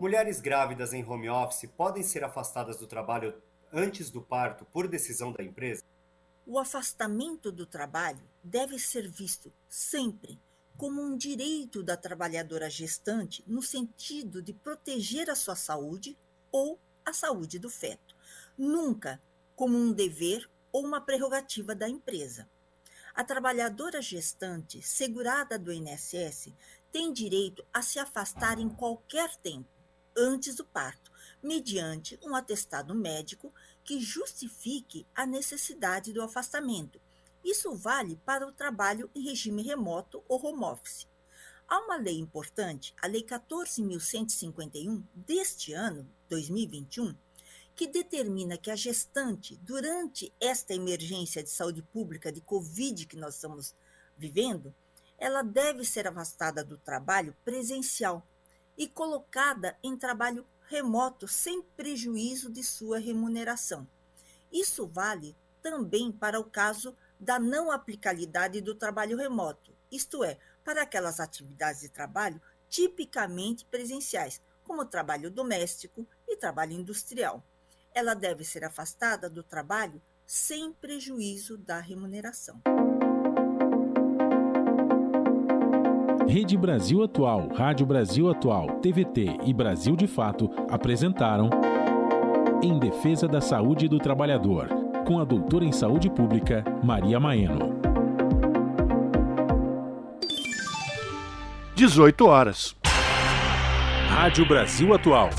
[0.04, 3.42] Mulheres grávidas em home office podem ser afastadas do trabalho
[3.72, 5.82] antes do parto por decisão da empresa?
[6.46, 10.38] O afastamento do trabalho deve ser visto sempre
[10.76, 16.18] como um direito da trabalhadora gestante no sentido de proteger a sua saúde
[16.52, 18.14] ou a saúde do feto,
[18.58, 19.22] nunca
[19.56, 22.46] como um dever ou uma prerrogativa da empresa.
[23.16, 26.52] A trabalhadora gestante segurada do INSS
[26.92, 29.73] tem direito a se afastar em qualquer tempo,
[30.16, 31.12] antes do parto,
[31.42, 33.54] mediante um atestado médico
[33.84, 37.02] que justifique a necessidade do afastamento.
[37.44, 41.08] Isso vale para o trabalho em regime remoto ou home office.
[41.68, 47.16] Há uma lei importante, a Lei 14.151 deste ano, 2021,
[47.76, 53.36] que determina que a gestante, durante esta emergência de saúde pública de Covid que nós
[53.36, 53.76] estamos
[54.18, 54.74] vivendo,
[55.18, 58.26] ela deve ser afastada do trabalho presencial
[58.78, 63.88] e colocada em trabalho remoto sem prejuízo de sua remuneração.
[64.52, 70.82] Isso vale também para o caso da não aplicabilidade do trabalho remoto, isto é, para
[70.82, 77.44] aquelas atividades de trabalho tipicamente presenciais, como trabalho doméstico e trabalho industrial
[77.94, 82.62] ela deve ser afastada do trabalho sem prejuízo da remuneração.
[86.28, 91.50] Rede Brasil Atual, Rádio Brasil Atual, TVT e Brasil de Fato apresentaram
[92.62, 94.68] Em Defesa da Saúde do Trabalhador,
[95.06, 97.74] com a doutora em Saúde Pública, Maria Maeno.
[101.76, 102.76] 18 horas.
[104.08, 105.30] Rádio Brasil Atual.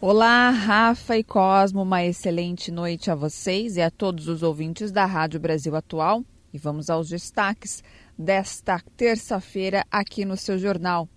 [0.01, 5.05] Olá, Rafa e Cosmo, uma excelente noite a vocês e a todos os ouvintes da
[5.05, 6.23] Rádio Brasil Atual.
[6.53, 7.83] E vamos aos destaques
[8.17, 11.07] desta terça-feira aqui no seu jornal.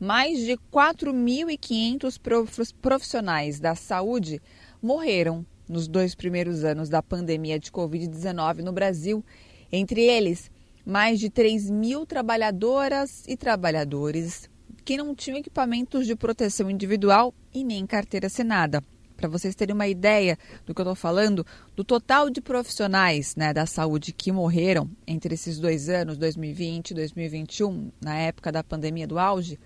[0.00, 4.40] Mais de 4.500 profissionais da saúde
[4.82, 9.24] morreram nos dois primeiros anos da pandemia de Covid-19 no Brasil.
[9.70, 10.50] Entre eles,
[10.84, 14.48] mais de 3 mil trabalhadoras e trabalhadores
[14.84, 18.82] que não tinham equipamentos de proteção individual e nem carteira assinada.
[19.16, 20.36] Para vocês terem uma ideia
[20.66, 25.34] do que eu estou falando, do total de profissionais né, da saúde que morreram entre
[25.34, 29.58] esses dois anos, 2020 e 2021, na época da pandemia do auge,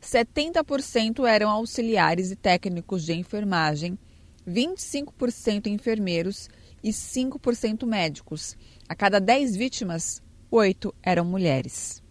[0.00, 3.98] 70% eram auxiliares e técnicos de enfermagem
[4.46, 6.48] 25% enfermeiros
[6.82, 8.56] e 5% médicos.
[8.88, 12.02] A cada 10 vítimas, 8 eram mulheres.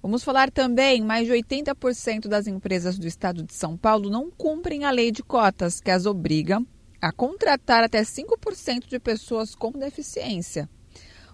[0.00, 4.84] Vamos falar também, mais de 80% das empresas do estado de São Paulo não cumprem
[4.84, 6.62] a lei de cotas, que as obriga
[7.00, 10.68] a contratar até 5% de pessoas com deficiência.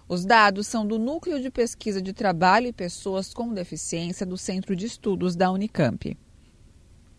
[0.07, 4.75] Os dados são do Núcleo de Pesquisa de Trabalho e Pessoas com Deficiência do Centro
[4.75, 6.15] de Estudos da Unicamp.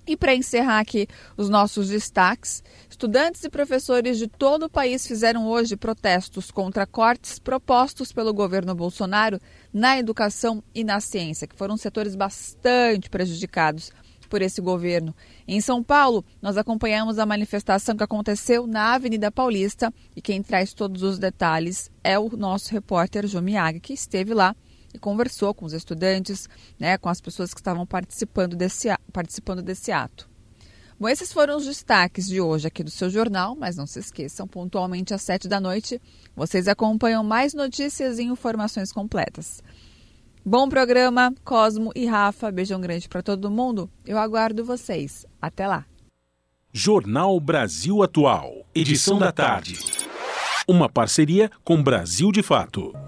[0.06, 5.48] E para encerrar aqui os nossos destaques, estudantes e professores de todo o país fizeram
[5.48, 9.40] hoje protestos contra cortes propostos pelo governo Bolsonaro
[9.72, 13.90] na educação e na ciência, que foram setores bastante prejudicados
[14.26, 15.14] por esse governo.
[15.46, 20.72] Em São Paulo, nós acompanhamos a manifestação que aconteceu na Avenida Paulista e quem traz
[20.72, 24.54] todos os detalhes é o nosso repórter João Miyagi, que esteve lá
[24.96, 29.92] e conversou com os estudantes, né, com as pessoas que estavam participando desse, participando desse
[29.92, 30.28] ato.
[30.98, 34.48] Bom, esses foram os destaques de hoje aqui do seu jornal, mas não se esqueçam,
[34.48, 36.00] pontualmente às sete da noite,
[36.34, 39.62] vocês acompanham mais notícias e informações completas.
[40.42, 42.50] Bom programa, Cosmo e Rafa.
[42.50, 43.90] Beijão grande para todo mundo.
[44.06, 45.26] Eu aguardo vocês.
[45.42, 45.84] Até lá.
[46.72, 48.64] Jornal Brasil Atual.
[48.74, 49.78] edição da tarde.
[50.68, 52.92] Uma parceria com Brasil de Fato.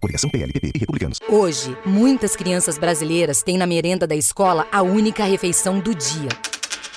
[0.00, 1.18] Coligação PLPP e Republicanos.
[1.28, 6.28] Hoje, muitas crianças brasileiras têm na merenda da escola a única refeição do dia.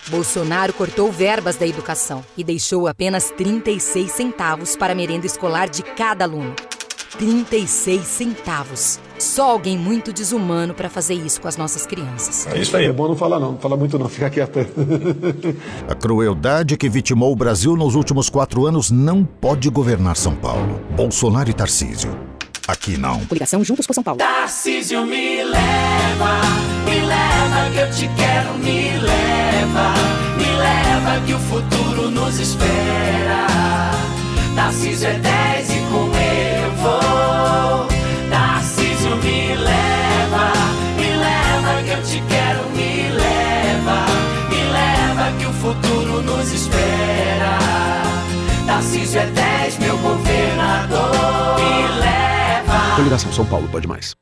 [0.09, 5.81] Bolsonaro cortou verbas da educação e deixou apenas 36 centavos para a merenda escolar de
[5.81, 6.53] cada aluno.
[7.17, 8.99] 36 centavos.
[9.19, 12.47] Só alguém muito desumano para fazer isso com as nossas crianças.
[12.47, 12.85] É isso aí.
[12.85, 14.59] É bom não falar não, não falar muito não, fica quieto.
[15.87, 20.81] A crueldade que vitimou o Brasil nos últimos quatro anos não pode governar São Paulo.
[20.95, 22.32] Bolsonaro e Tarcísio.
[22.67, 23.19] Aqui não.
[23.25, 24.19] Coligação Juntos por São Paulo.
[24.19, 26.41] Tarcísio me leva,
[26.85, 29.93] me leva que eu te quero, me leva,
[30.37, 33.47] me leva que o futuro nos espera.
[34.55, 37.87] Tarcísio é 10 e com ele eu vou.
[38.29, 39.92] Tarcísio me leva,
[53.13, 54.15] Coligação São Paulo pode mais.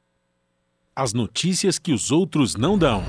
[0.94, 3.02] As notícias que os outros não dão.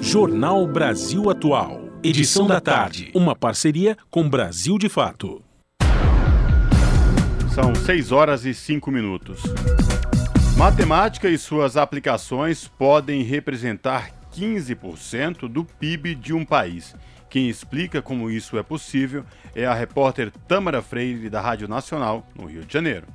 [0.00, 1.80] Jornal Brasil Atual.
[2.00, 3.10] Edição da tarde.
[3.12, 5.42] Uma parceria com Brasil de Fato.
[7.52, 9.42] São 6 horas e 5 minutos.
[10.56, 16.94] Matemática e suas aplicações podem representar 15% do PIB de um país.
[17.28, 19.24] Quem explica como isso é possível
[19.54, 23.06] é a repórter Tâmara Freire, da Rádio Nacional, no Rio de Janeiro.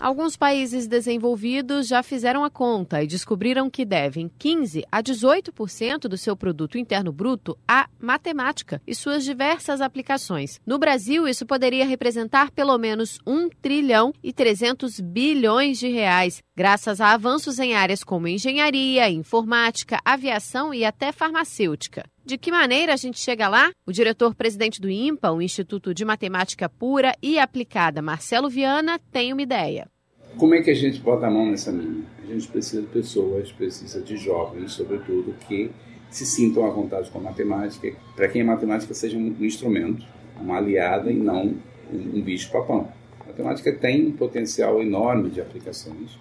[0.00, 6.16] Alguns países desenvolvidos já fizeram a conta e descobriram que devem 15 a 18% do
[6.16, 10.58] seu produto interno bruto à matemática e suas diversas aplicações.
[10.64, 16.98] No Brasil, isso poderia representar pelo menos 1 trilhão e 300 bilhões de reais, graças
[16.98, 22.06] a avanços em áreas como engenharia, informática, aviação e até farmacêutica.
[22.24, 23.72] De que maneira a gente chega lá?
[23.86, 29.42] O diretor-presidente do INPA, o Instituto de Matemática Pura e Aplicada, Marcelo Viana, tem uma
[29.42, 29.88] ideia.
[30.36, 32.04] Como é que a gente bota a mão nessa mina?
[32.22, 35.70] A gente precisa de pessoas, precisa de jovens, sobretudo, que
[36.10, 40.04] se sintam à vontade com a matemática, para quem a matemática seja um instrumento,
[40.40, 41.54] uma aliada e não
[41.92, 42.92] um bicho-papão.
[43.20, 46.18] A matemática tem um potencial enorme de aplicações.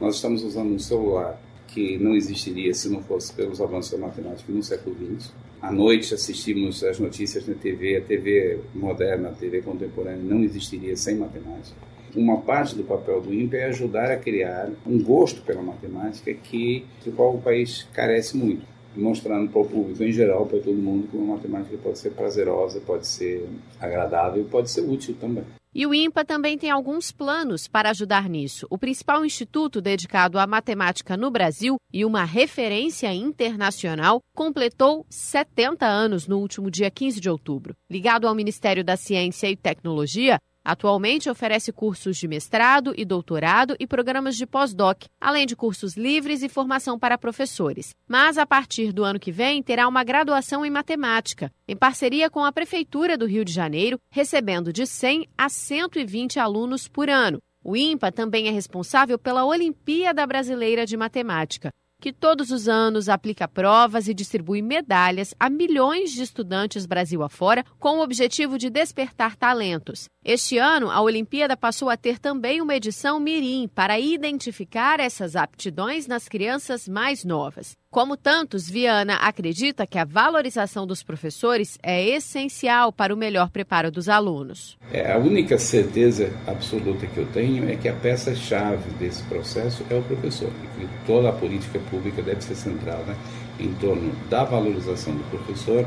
[0.00, 1.38] Nós estamos usando um celular
[1.72, 5.32] que não existiria se não fosse pelos avanços da matemática no século XX.
[5.62, 10.96] À noite assistimos as notícias na TV, a TV moderna, a TV contemporânea não existiria
[10.96, 11.76] sem matemática.
[12.14, 16.84] Uma parte do papel do INPE é ajudar a criar um gosto pela matemática que
[17.04, 18.66] do qual o país carece muito,
[18.96, 22.80] mostrando para o público em geral, para todo mundo, que uma matemática pode ser prazerosa,
[22.80, 23.46] pode ser
[23.78, 25.44] agradável, pode ser útil também.
[25.72, 28.66] E o INPA também tem alguns planos para ajudar nisso.
[28.68, 36.26] O principal instituto dedicado à matemática no Brasil e uma referência internacional completou 70 anos
[36.26, 37.76] no último dia 15 de outubro.
[37.88, 43.86] Ligado ao Ministério da Ciência e Tecnologia, Atualmente oferece cursos de mestrado e doutorado e
[43.86, 47.94] programas de pós-doc, além de cursos livres e formação para professores.
[48.06, 52.44] Mas a partir do ano que vem terá uma graduação em matemática, em parceria com
[52.44, 57.40] a Prefeitura do Rio de Janeiro, recebendo de 100 a 120 alunos por ano.
[57.62, 61.70] O INPA também é responsável pela Olimpíada Brasileira de Matemática,
[62.00, 67.64] que todos os anos aplica provas e distribui medalhas a milhões de estudantes Brasil afora
[67.78, 70.06] com o objetivo de despertar talentos.
[70.24, 76.06] Este ano, a Olimpíada passou a ter também uma edição Mirim para identificar essas aptidões
[76.06, 77.79] nas crianças mais novas.
[77.92, 83.90] Como tantos, Viana acredita que a valorização dos professores é essencial para o melhor preparo
[83.90, 84.78] dos alunos.
[84.92, 89.96] É, a única certeza absoluta que eu tenho é que a peça-chave desse processo é
[89.96, 93.16] o professor, e toda a política pública deve ser centrada
[93.58, 95.84] em torno da valorização do professor,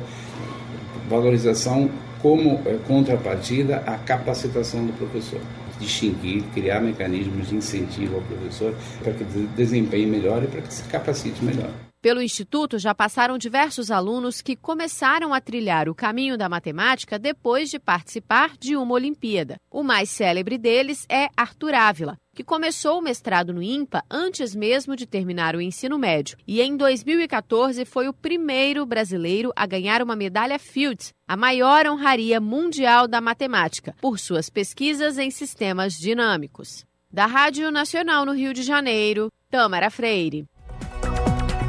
[1.08, 1.90] valorização
[2.22, 5.40] como é, contrapartida à capacitação do professor.
[5.80, 10.84] Distinguir, criar mecanismos de incentivo ao professor para que desempenhe melhor e para que se
[10.84, 11.72] capacite melhor.
[12.04, 17.70] Pelo Instituto já passaram diversos alunos que começaram a trilhar o caminho da matemática depois
[17.70, 19.56] de participar de uma Olimpíada.
[19.72, 24.98] O mais célebre deles é Arthur Ávila, que começou o mestrado no INPA antes mesmo
[24.98, 30.14] de terminar o ensino médio e em 2014 foi o primeiro brasileiro a ganhar uma
[30.14, 36.86] medalha Fields, a maior honraria mundial da matemática, por suas pesquisas em sistemas dinâmicos.
[37.10, 40.46] Da Rádio Nacional no Rio de Janeiro, Tamara Freire.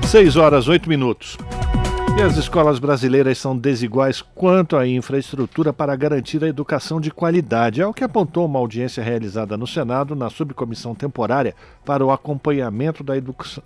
[0.07, 1.37] 6 horas 8 minutos.
[2.17, 7.81] E as escolas brasileiras são desiguais quanto à infraestrutura para garantir a educação de qualidade.
[7.81, 11.55] É o que apontou uma audiência realizada no Senado na subcomissão temporária
[11.85, 13.15] para o acompanhamento da,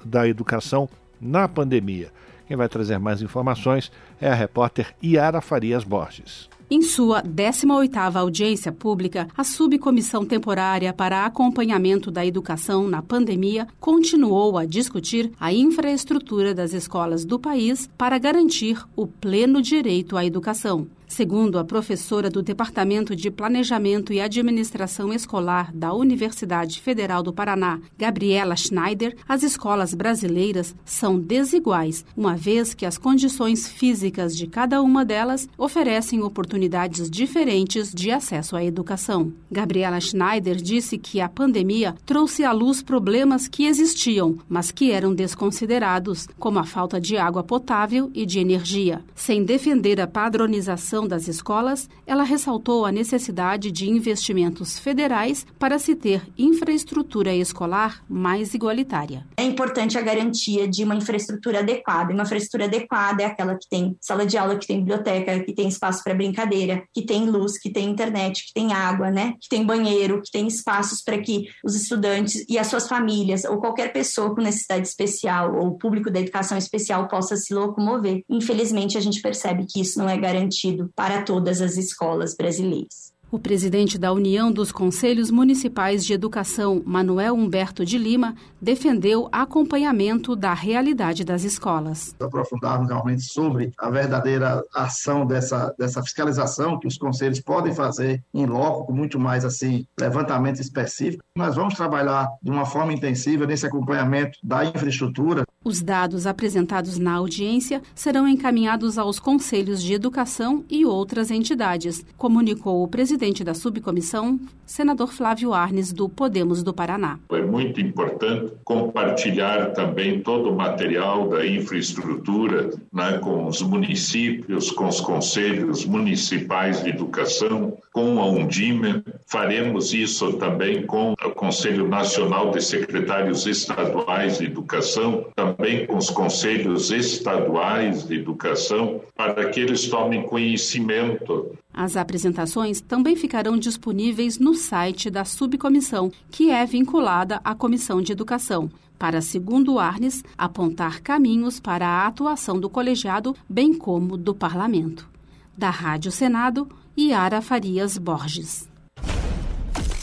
[0.05, 0.89] da educação
[1.21, 2.11] na pandemia.
[2.47, 6.49] Quem vai trazer mais informações é a repórter Iara Farias Borges.
[6.71, 14.59] Em sua 18ª audiência pública, a Subcomissão Temporária para Acompanhamento da Educação na Pandemia continuou
[14.59, 20.87] a discutir a infraestrutura das escolas do país para garantir o pleno direito à educação.
[21.09, 27.81] Segundo a professora do Departamento de Planejamento e Administração Escolar da Universidade Federal do Paraná,
[27.97, 34.83] Gabriela Schneider, as escolas brasileiras são desiguais, uma vez que as condições físicas de cada
[34.83, 39.33] uma delas oferecem oportunidades diferentes de acesso à educação.
[39.51, 45.15] Gabriela Schneider disse que a pandemia trouxe à luz problemas que existiam, mas que eram
[45.15, 49.03] desconsiderados, como a falta de água potável e de energia.
[49.15, 55.95] Sem defender a padronização das escolas, ela ressaltou a necessidade de investimentos federais para se
[55.95, 59.27] ter infraestrutura escolar mais igualitária.
[59.37, 62.13] É importante a garantia de uma infraestrutura adequada.
[62.13, 65.69] Uma infraestrutura adequada é aquela que tem sala de aula, que tem biblioteca, que tem
[65.69, 69.35] espaço para brincadeira, que tem luz, que tem internet, que tem água, né?
[69.41, 73.59] Que tem banheiro, que tem espaços para que os estudantes e as suas famílias ou
[73.59, 78.23] qualquer pessoa com necessidade especial ou público da educação especial possa se locomover.
[78.29, 83.13] Infelizmente, a gente percebe que isso não é garantido para todas as escolas brasileiras.
[83.31, 90.35] O presidente da União dos Conselhos Municipais de Educação, Manuel Humberto de Lima, defendeu acompanhamento
[90.35, 92.17] da realidade das escolas.
[92.19, 98.47] Aprofundarmos realmente sobre a verdadeira ação dessa, dessa fiscalização que os conselhos podem fazer em
[98.47, 101.23] loco, com muito mais assim levantamento específico.
[101.37, 105.45] Nós vamos trabalhar de uma forma intensiva nesse acompanhamento da infraestrutura.
[105.69, 112.83] Os dados apresentados na audiência serão encaminhados aos conselhos de educação e outras entidades, comunicou
[112.83, 117.19] o presidente da subcomissão, senador Flávio Arnes, do Podemos do Paraná.
[117.31, 124.89] É muito importante compartilhar também todo o material da infraestrutura né, com os municípios, com
[124.89, 129.05] os conselhos municipais de educação, com a Undime.
[129.27, 135.58] Faremos isso também com o Conselho Nacional de Secretários Estaduais de Educação, também
[135.89, 141.59] com os conselhos estaduais de educação, para que eles tomem conhecimento.
[141.75, 148.13] As apresentações também ficarão disponíveis no site da subcomissão, que é vinculada à Comissão de
[148.13, 155.09] Educação, para, segundo Arnes, apontar caminhos para a atuação do colegiado, bem como do parlamento.
[155.57, 158.69] Da Rádio Senado, Yara Farias Borges.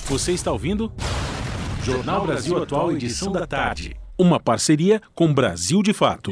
[0.07, 0.91] Você está ouvindo?
[1.82, 6.31] Jornal Brasil Atual, edição da tarde uma parceria com Brasil de Fato.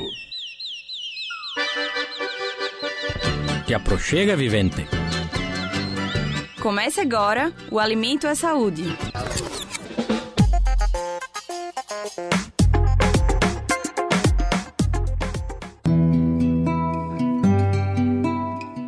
[3.65, 4.85] Te aproxega, vivente.
[6.61, 8.83] Comece agora o Alimento é Saúde.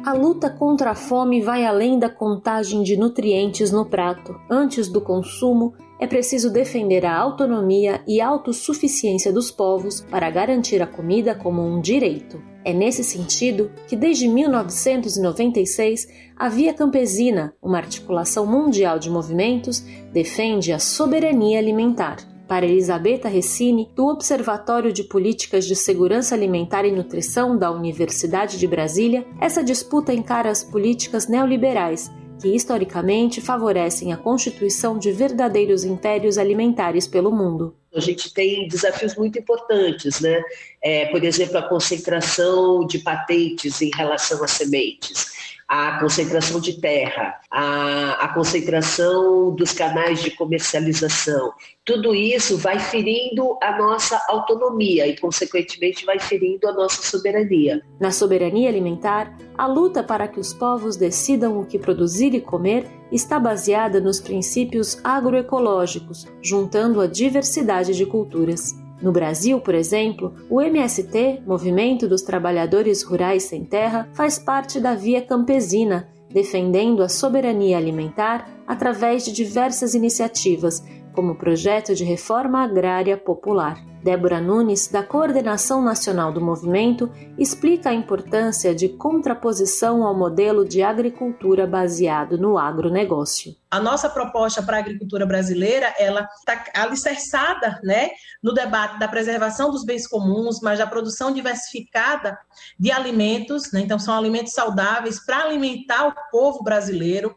[0.05, 4.39] A luta contra a fome vai além da contagem de nutrientes no prato.
[4.49, 10.87] Antes do consumo, é preciso defender a autonomia e autossuficiência dos povos para garantir a
[10.87, 12.41] comida como um direito.
[12.63, 20.73] É nesse sentido que, desde 1996, a Via Campesina, uma articulação mundial de movimentos, defende
[20.73, 22.17] a soberania alimentar.
[22.47, 28.67] Para Elisabetta Recini, do Observatório de Políticas de Segurança Alimentar e Nutrição da Universidade de
[28.67, 32.11] Brasília, essa disputa encara as políticas neoliberais
[32.41, 37.75] que historicamente favorecem a constituição de verdadeiros impérios alimentares pelo mundo.
[37.95, 40.41] A gente tem desafios muito importantes, né?
[40.81, 45.34] É, por exemplo, a concentração de patentes em relação às sementes
[45.67, 51.51] a concentração de terra, a, a concentração dos canais de comercialização.
[51.83, 57.81] Tudo isso vai ferindo a nossa autonomia e, consequentemente, vai ferindo a nossa soberania.
[57.99, 62.87] Na soberania alimentar, a luta para que os povos decidam o que produzir e comer
[63.11, 68.84] está baseada nos princípios agroecológicos, juntando a diversidade de culturas.
[69.01, 74.95] No Brasil, por exemplo, o MST, Movimento dos Trabalhadores Rurais Sem Terra, faz parte da
[74.95, 80.83] Via Campesina, defendendo a soberania alimentar através de diversas iniciativas,
[81.15, 83.81] como projeto de reforma agrária popular.
[84.03, 90.83] Débora Nunes, da Coordenação Nacional do Movimento, explica a importância de contraposição ao modelo de
[90.83, 93.55] agricultura baseado no agronegócio.
[93.71, 98.11] A nossa proposta para a agricultura brasileira, ela está alicerçada né,
[98.43, 102.37] no debate da preservação dos bens comuns, mas da produção diversificada
[102.79, 107.35] de alimentos, né, então são alimentos saudáveis para alimentar o povo brasileiro,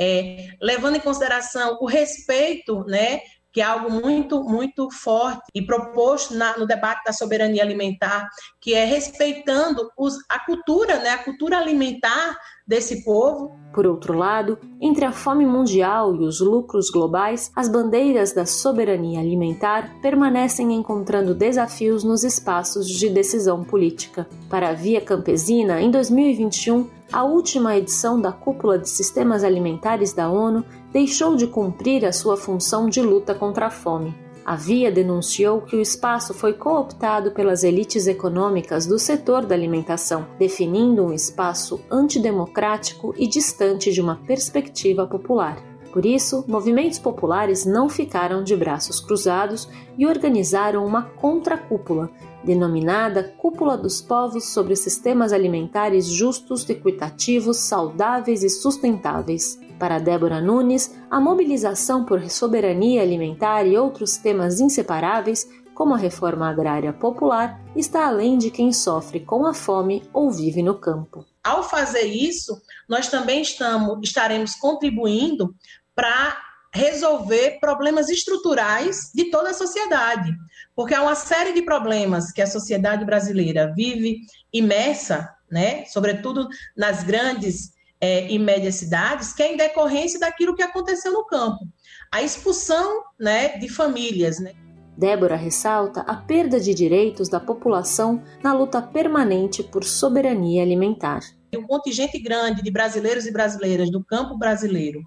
[0.00, 3.20] é, levando em consideração o respeito, né,
[3.52, 8.28] que é algo muito, muito forte e proposto na, no debate da soberania alimentar,
[8.60, 13.58] que é respeitando os, a cultura, né, a cultura alimentar desse povo.
[13.72, 19.20] Por outro lado, entre a fome mundial e os lucros globais, as bandeiras da soberania
[19.20, 24.28] alimentar permanecem encontrando desafios nos espaços de decisão política.
[24.50, 30.30] Para a Via Campesina, em 2021, a última edição da Cúpula de Sistemas Alimentares da
[30.30, 34.14] ONU deixou de cumprir a sua função de luta contra a fome.
[34.44, 40.26] A Via denunciou que o espaço foi cooptado pelas elites econômicas do setor da alimentação,
[40.38, 45.67] definindo um espaço antidemocrático e distante de uma perspectiva popular.
[45.92, 52.10] Por isso, movimentos populares não ficaram de braços cruzados e organizaram uma contracúpula,
[52.44, 59.58] denominada Cúpula dos Povos sobre Sistemas Alimentares Justos, Equitativos, Saudáveis e Sustentáveis.
[59.78, 66.48] Para Débora Nunes, a mobilização por soberania alimentar e outros temas inseparáveis, como a reforma
[66.48, 71.24] agrária popular, está além de quem sofre com a fome ou vive no campo.
[71.44, 75.54] Ao fazer isso, nós também estamos, estaremos contribuindo
[75.98, 76.40] para
[76.72, 80.32] resolver problemas estruturais de toda a sociedade,
[80.76, 84.20] porque há uma série de problemas que a sociedade brasileira vive
[84.52, 86.46] imersa, né, sobretudo
[86.76, 91.66] nas grandes é, e médias cidades, que é em decorrência daquilo que aconteceu no campo.
[92.12, 94.38] A expulsão né, de famílias.
[94.38, 94.52] Né?
[94.96, 101.20] Débora ressalta a perda de direitos da população na luta permanente por soberania alimentar.
[101.56, 105.00] Um contingente grande de brasileiros e brasileiras do campo brasileiro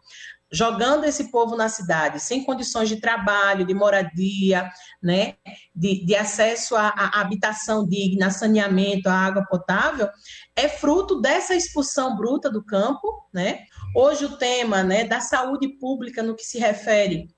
[0.51, 4.69] jogando esse povo na cidade, sem condições de trabalho, de moradia,
[5.01, 5.35] né,
[5.73, 10.09] de, de acesso à, habitação digna, saneamento, à água potável,
[10.55, 13.61] é fruto dessa expulsão bruta do campo, né?
[13.95, 17.29] Hoje o tema, né, da saúde pública no que se refere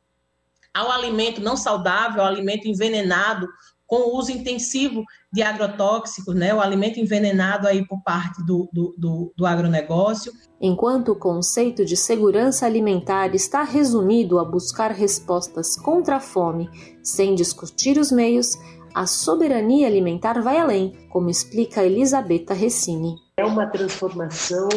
[0.73, 3.47] ao alimento não saudável, ao alimento envenenado,
[3.85, 8.95] com o uso intensivo de agrotóxicos, né, o alimento envenenado aí por parte do, do,
[8.97, 10.33] do, do agronegócio.
[10.65, 16.69] Enquanto o conceito de segurança alimentar está resumido a buscar respostas contra a fome,
[17.03, 18.57] sem discutir os meios,
[18.95, 23.17] a soberania alimentar vai além, como explica Elisabetta Recini.
[23.35, 24.69] É uma transformação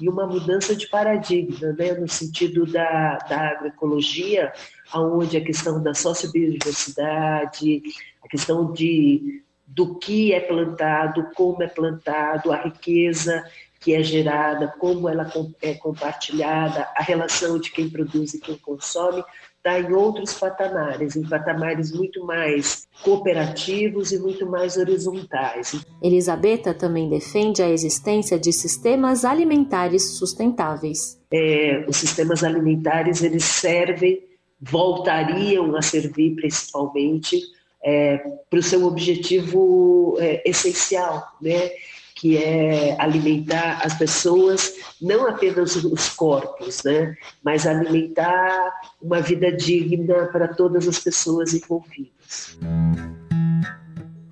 [0.00, 4.50] e uma mudança de paradigma, né, no sentido da, da agroecologia,
[4.94, 7.82] onde a questão da sociobiodiversidade,
[8.24, 13.44] a questão de do que é plantado, como é plantado, a riqueza
[13.86, 15.32] que é gerada, como ela
[15.62, 19.22] é compartilhada, a relação de quem produz e quem consome,
[19.58, 25.86] está em outros patamares, em patamares muito mais cooperativos e muito mais horizontais.
[26.02, 31.22] Elisabetta também defende a existência de sistemas alimentares sustentáveis.
[31.32, 34.18] É, os sistemas alimentares eles servem,
[34.60, 37.40] voltariam a servir principalmente
[37.84, 38.16] é,
[38.50, 41.70] para o seu objetivo é, essencial, né?
[42.16, 47.14] Que é alimentar as pessoas, não apenas os corpos, né?
[47.44, 52.58] mas alimentar uma vida digna para todas as pessoas envolvidas.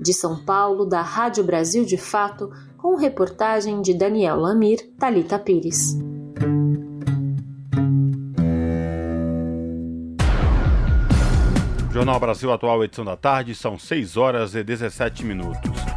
[0.01, 5.99] De São Paulo, da Rádio Brasil de Fato, com reportagem de Daniel Lamir, Talita Pires.
[11.93, 15.94] Jornal Brasil Atual, edição da tarde, são 6 horas e 17 minutos.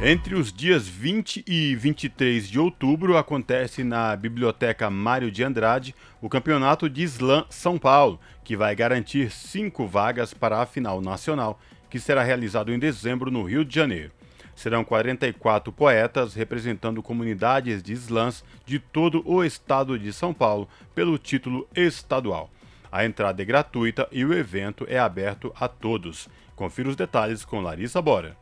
[0.00, 5.92] Entre os dias 20 e 23 de outubro acontece na Biblioteca Mário de Andrade
[6.22, 11.58] o Campeonato de Slam São Paulo, que vai garantir cinco vagas para a final nacional,
[11.90, 14.12] que será realizado em dezembro no Rio de Janeiro.
[14.54, 21.18] Serão 44 poetas representando comunidades de slams de todo o estado de São Paulo pelo
[21.18, 22.52] título estadual.
[22.90, 26.28] A entrada é gratuita e o evento é aberto a todos.
[26.54, 28.36] Confira os detalhes com Larissa Bora.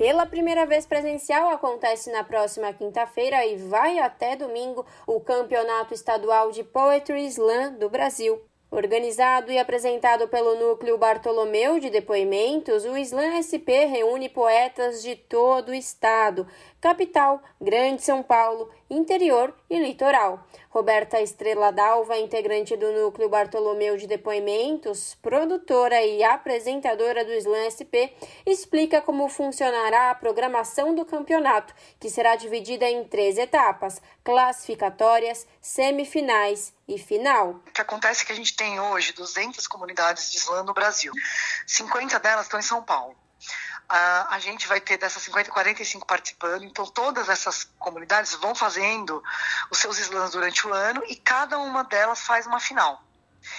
[0.00, 6.50] Pela primeira vez presencial, acontece na próxima quinta-feira e vai até domingo o Campeonato Estadual
[6.50, 8.40] de Poetry Slam do Brasil.
[8.70, 15.68] Organizado e apresentado pelo Núcleo Bartolomeu de Depoimentos, o Slam SP reúne poetas de todo
[15.68, 16.46] o estado,
[16.80, 20.46] capital, Grande São Paulo, interior e litoral.
[20.70, 28.14] Roberta Estrela Dalva, integrante do Núcleo Bartolomeu de Depoimentos, produtora e apresentadora do Slam SP,
[28.46, 36.72] explica como funcionará a programação do campeonato, que será dividida em três etapas: classificatórias, semifinais
[36.86, 37.60] e final.
[37.66, 41.12] O que acontece é que a gente tem hoje 200 comunidades de slam no Brasil.
[41.66, 43.16] 50 delas estão em São Paulo.
[43.92, 49.20] A gente vai ter dessas 50, 45 participando, então todas essas comunidades vão fazendo
[49.68, 53.02] os seus slams durante o ano e cada uma delas faz uma final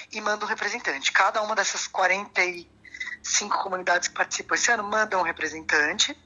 [0.10, 1.12] e manda um representante.
[1.12, 6.18] Cada uma dessas 45 comunidades que participam esse ano manda um representante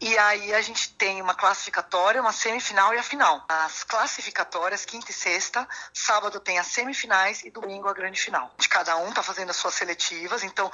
[0.00, 3.44] e aí a gente tem uma classificatória, uma semifinal e a final.
[3.46, 8.50] As classificatórias, quinta e sexta, sábado tem as semifinais e domingo a grande final.
[8.56, 10.72] De cada um tá fazendo as suas seletivas, então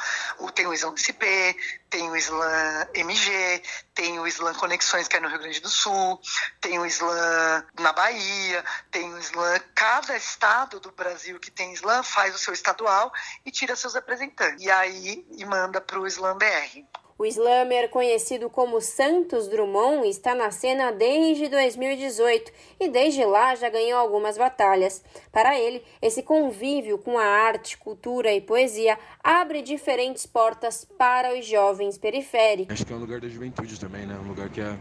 [0.55, 1.59] tem o Slam SP,
[1.91, 3.63] tem o Slam MG,
[3.93, 6.21] tem o Slam Conexões, que é no Rio Grande do Sul,
[6.61, 9.61] tem o Slam na Bahia, tem o Slam.
[9.75, 13.13] Cada estado do Brasil que tem Slam faz o seu estadual
[13.45, 14.65] e tira seus representantes.
[14.65, 17.06] E aí e manda para o Slam BR.
[17.19, 23.71] O slammer conhecido como Santos Drummond está na cena desde 2018 e desde lá já
[23.71, 25.03] ganhou algumas batalhas.
[25.33, 31.47] Para ele, esse convívio com a arte, cultura e poesia abre diferentes portas para os
[31.47, 32.75] jovens periféricos.
[32.75, 34.15] Acho que é um lugar da juventude também, né?
[34.23, 34.77] Um lugar que a,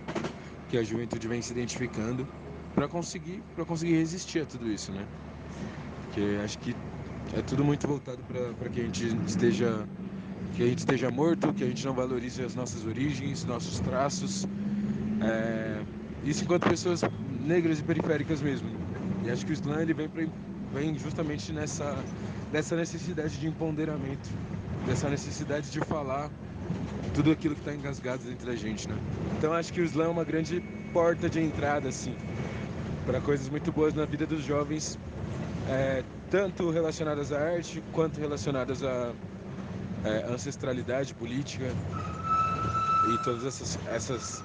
[0.69, 2.27] que a juventude vem se identificando
[2.73, 5.07] para conseguir, conseguir resistir a tudo isso, né?
[6.03, 6.75] Porque acho que
[7.33, 8.21] é tudo muito voltado
[8.59, 9.87] para que a gente esteja
[10.55, 14.47] que a gente esteja morto, que a gente não valorize as nossas origens, nossos traços.
[15.21, 15.81] É,
[16.23, 17.01] isso enquanto pessoas
[17.45, 18.69] negras e periféricas mesmo.
[19.23, 20.25] E acho que o Islã ele vem, pra,
[20.73, 21.97] vem justamente nessa
[22.51, 24.29] dessa necessidade de empoderamento,
[24.85, 26.29] dessa necessidade de falar
[27.13, 28.95] tudo aquilo que está engasgado dentro da gente, né?
[29.37, 30.61] Então acho que o Islã é uma grande
[30.93, 32.15] porta de entrada, assim,
[33.05, 34.97] para coisas muito boas na vida dos jovens,
[35.69, 39.11] é, tanto relacionadas à arte quanto relacionadas a
[40.05, 41.65] é, ancestralidade política
[43.13, 44.43] e todas essas, essas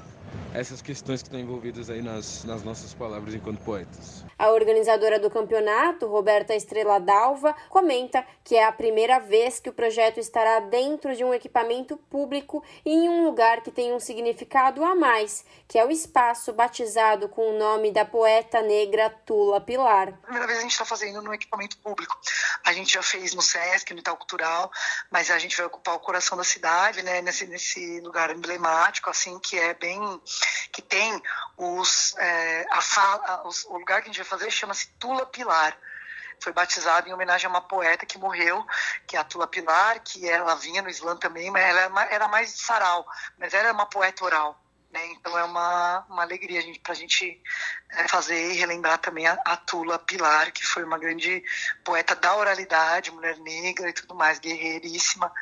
[0.54, 4.24] essas questões que estão envolvidas aí nas, nas nossas palavras enquanto poetas.
[4.38, 9.72] A organizadora do campeonato, Roberta Estrela Dalva, comenta que é a primeira vez que o
[9.72, 14.82] projeto estará dentro de um equipamento público e em um lugar que tem um significado
[14.82, 20.18] a mais, que é o espaço batizado com o nome da poeta negra Tula Pilar.
[20.22, 22.18] Primeira vez a gente está fazendo no equipamento público.
[22.64, 24.70] A gente já fez no SESC, no Itaú Cultural,
[25.10, 29.38] mas a gente vai ocupar o coração da cidade, né, nesse, nesse lugar emblemático, assim,
[29.38, 30.00] que é bem
[30.72, 31.22] que tem
[31.56, 35.76] os, é, a os, o lugar que a gente vai fazer chama-se Tula Pilar
[36.40, 38.66] foi batizado em homenagem a uma poeta que morreu,
[39.06, 42.54] que é a Tula Pilar, que ela vinha no Islã também, mas ela era mais
[42.54, 43.06] de sarau,
[43.38, 44.58] mas ela é uma poeta oral.
[44.90, 45.06] Né?
[45.12, 47.40] Então é uma, uma alegria para a gente
[47.90, 51.44] é, fazer e relembrar também a, a, Tula Pilar, que foi uma grande
[51.84, 55.32] poeta da oralidade, mulher negra e tudo mais, guerreiríssima.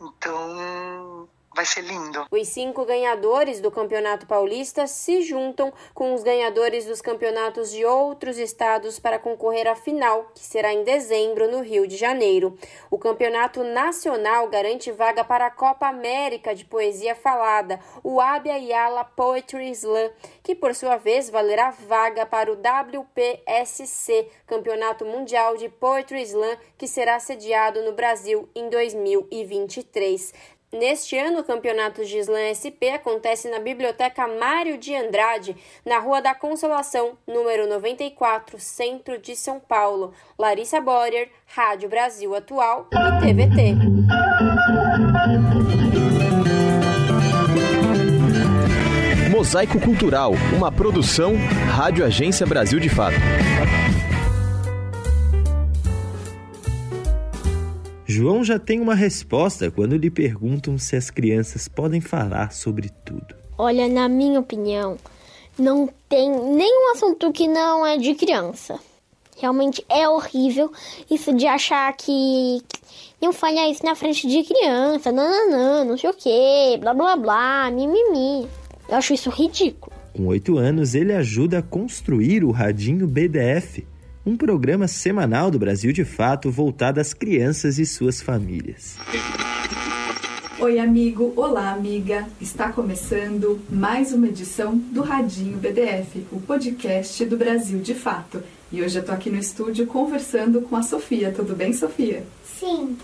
[0.00, 1.28] Então
[1.58, 2.24] vai ser lindo.
[2.30, 8.38] Os cinco ganhadores do Campeonato Paulista se juntam com os ganhadores dos campeonatos de outros
[8.38, 12.56] estados para concorrer à final, que será em dezembro no Rio de Janeiro.
[12.88, 19.04] O Campeonato Nacional garante vaga para a Copa América de Poesia Falada, o Abia Yala
[19.04, 20.12] Poetry Slam,
[20.44, 26.86] que por sua vez valerá vaga para o WPSC, Campeonato Mundial de Poetry Slam, que
[26.86, 30.57] será sediado no Brasil em 2023.
[30.70, 36.20] Neste ano, o campeonato de Slam SP acontece na Biblioteca Mário de Andrade, na Rua
[36.20, 40.12] da Consolação, número 94, centro de São Paulo.
[40.38, 43.74] Larissa Borer, Rádio Brasil Atual e TVT.
[49.30, 51.34] Mosaico Cultural, uma produção
[51.70, 53.16] Rádio Agência Brasil de Fato.
[58.10, 63.34] João já tem uma resposta quando lhe perguntam se as crianças podem falar sobre tudo.
[63.58, 64.96] Olha, na minha opinião,
[65.58, 68.80] não tem nenhum assunto que não é de criança.
[69.36, 70.72] Realmente é horrível
[71.10, 72.62] isso de achar que
[73.20, 77.70] não falha isso na frente de criança, nananã, não sei o que, blá blá blá,
[77.70, 78.48] mimimi.
[78.88, 79.92] Eu acho isso ridículo.
[80.16, 83.86] Com oito anos, ele ajuda a construir o Radinho BDF,
[84.28, 88.96] um programa semanal do Brasil de Fato voltado às crianças e suas famílias.
[90.58, 92.26] Oi, amigo, olá, amiga.
[92.38, 98.42] Está começando mais uma edição do Radinho BDF, o podcast do Brasil de Fato.
[98.70, 101.32] E hoje eu tô aqui no estúdio conversando com a Sofia.
[101.34, 102.22] Tudo bem, Sofia?
[102.58, 102.96] Sim.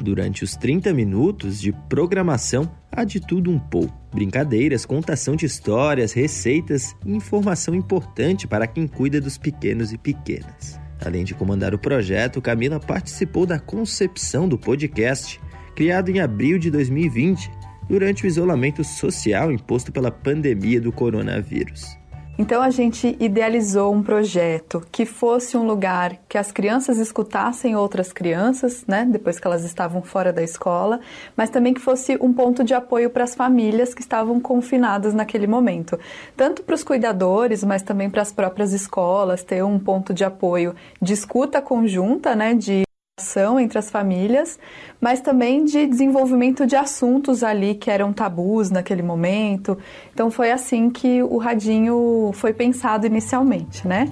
[0.00, 3.94] Durante os 30 minutos de programação, há de tudo um pouco.
[4.12, 10.80] Brincadeiras, contação de histórias, receitas e informação importante para quem cuida dos pequenos e pequenas.
[11.04, 15.40] Além de comandar o projeto, Camila participou da concepção do podcast,
[15.74, 17.50] criado em abril de 2020,
[17.88, 22.01] durante o isolamento social imposto pela pandemia do coronavírus.
[22.38, 28.10] Então a gente idealizou um projeto que fosse um lugar que as crianças escutassem outras
[28.10, 30.98] crianças, né, depois que elas estavam fora da escola,
[31.36, 35.46] mas também que fosse um ponto de apoio para as famílias que estavam confinadas naquele
[35.46, 35.98] momento,
[36.34, 40.74] tanto para os cuidadores, mas também para as próprias escolas, ter um ponto de apoio
[41.00, 42.82] de escuta conjunta, né, de
[43.20, 44.58] ação entre as famílias,
[44.98, 49.76] mas também de desenvolvimento de assuntos ali que eram tabus naquele momento.
[50.14, 54.10] Então foi assim que o radinho foi pensado inicialmente, né?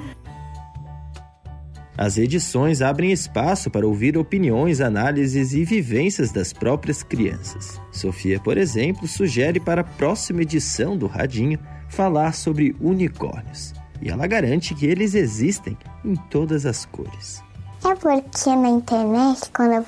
[1.97, 7.81] As edições abrem espaço para ouvir opiniões, análises e vivências das próprias crianças.
[7.91, 11.59] Sofia, por exemplo, sugere para a próxima edição do Radinho
[11.89, 13.73] falar sobre unicórnios.
[14.01, 17.43] E ela garante que eles existem em todas as cores.
[17.83, 19.87] É porque na internet, quando eu,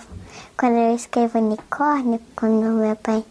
[0.56, 3.22] quando eu escrevo unicórnio, quando meu pai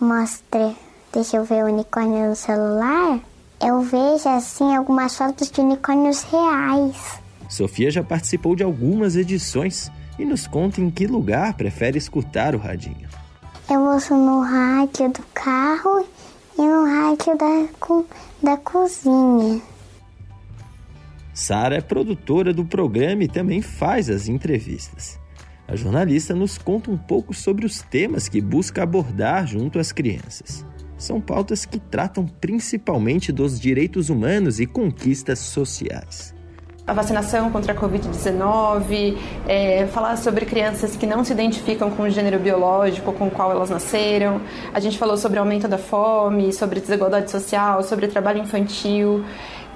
[0.00, 0.74] mostra,
[1.12, 3.18] deixa eu ver o unicórnio no celular,
[3.60, 7.20] eu vejo assim algumas fotos de unicórnios reais.
[7.48, 12.58] Sofia já participou de algumas edições e nos conta em que lugar prefere escutar o
[12.58, 13.08] radinho.
[13.68, 16.06] Eu ouço no rádio do carro
[16.56, 18.04] e no rádio da,
[18.42, 19.60] da cozinha.
[21.38, 25.20] Sara é produtora do programa e também faz as entrevistas.
[25.68, 30.66] A jornalista nos conta um pouco sobre os temas que busca abordar junto às crianças.
[30.96, 36.34] São pautas que tratam principalmente dos direitos humanos e conquistas sociais
[36.88, 39.14] a vacinação contra a Covid-19,
[39.46, 43.50] é, falar sobre crianças que não se identificam com o gênero biológico com o qual
[43.50, 44.40] elas nasceram.
[44.72, 49.22] A gente falou sobre o aumento da fome, sobre desigualdade social, sobre trabalho infantil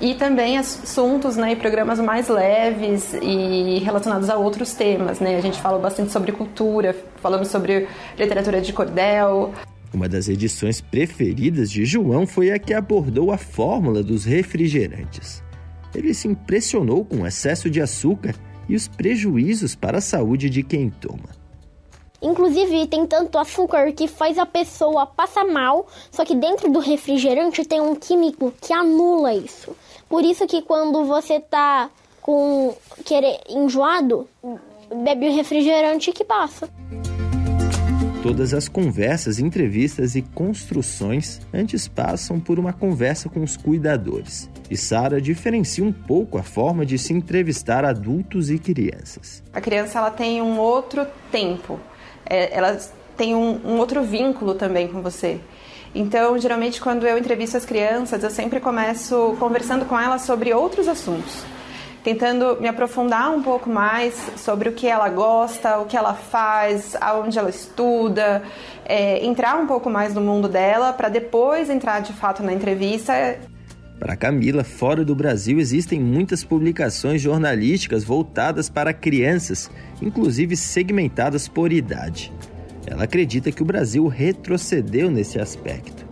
[0.00, 5.20] e também assuntos né, e programas mais leves e relacionados a outros temas.
[5.20, 5.36] Né?
[5.36, 7.88] A gente fala bastante sobre cultura, falamos sobre
[8.18, 9.52] literatura de cordel.
[9.92, 15.42] Uma das edições preferidas de João foi a que abordou a fórmula dos refrigerantes.
[15.94, 18.34] Ele se impressionou com o excesso de açúcar
[18.68, 21.41] e os prejuízos para a saúde de quem toma.
[22.22, 27.64] Inclusive, tem tanto açúcar que faz a pessoa passar mal, só que dentro do refrigerante
[27.64, 29.76] tem um químico que anula isso.
[30.08, 31.90] Por isso que quando você tá
[32.20, 32.74] com
[33.04, 34.28] querer enjoado,
[34.94, 36.68] bebe o refrigerante que passa.
[38.22, 44.48] Todas as conversas, entrevistas e construções antes passam por uma conversa com os cuidadores.
[44.70, 49.42] E Sara diferencia um pouco a forma de se entrevistar adultos e crianças.
[49.52, 51.80] A criança ela tem um outro tempo,
[52.26, 52.78] é, ela
[53.16, 55.40] tem um, um outro vínculo também com você.
[55.94, 60.88] Então, geralmente, quando eu entrevisto as crianças, eu sempre começo conversando com elas sobre outros
[60.88, 61.44] assuntos,
[62.02, 66.96] tentando me aprofundar um pouco mais sobre o que ela gosta, o que ela faz,
[66.98, 68.42] aonde ela estuda,
[68.86, 73.38] é, entrar um pouco mais no mundo dela, para depois entrar de fato na entrevista.
[74.02, 79.70] Para Camila, fora do Brasil existem muitas publicações jornalísticas voltadas para crianças,
[80.02, 82.32] inclusive segmentadas por idade.
[82.84, 86.04] Ela acredita que o Brasil retrocedeu nesse aspecto.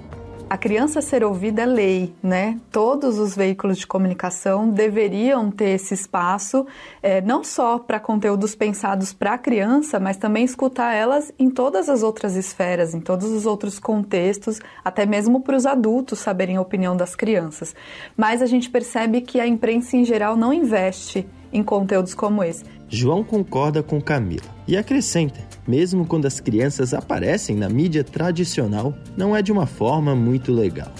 [0.50, 2.58] A criança ser ouvida é lei, né?
[2.72, 6.66] Todos os veículos de comunicação deveriam ter esse espaço,
[7.00, 11.88] é, não só para conteúdos pensados para a criança, mas também escutar elas em todas
[11.88, 16.60] as outras esferas, em todos os outros contextos, até mesmo para os adultos saberem a
[16.60, 17.72] opinião das crianças.
[18.16, 22.64] Mas a gente percebe que a imprensa em geral não investe em conteúdos como esse.
[22.88, 25.40] João concorda com Camila e acrescenta:
[25.70, 30.90] mesmo quando as crianças aparecem na mídia tradicional, não é de uma forma muito legal.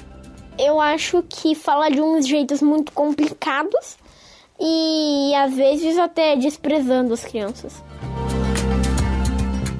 [0.56, 3.96] Eu acho que fala de uns jeitos muito complicados
[4.60, 7.82] e às vezes até desprezando as crianças.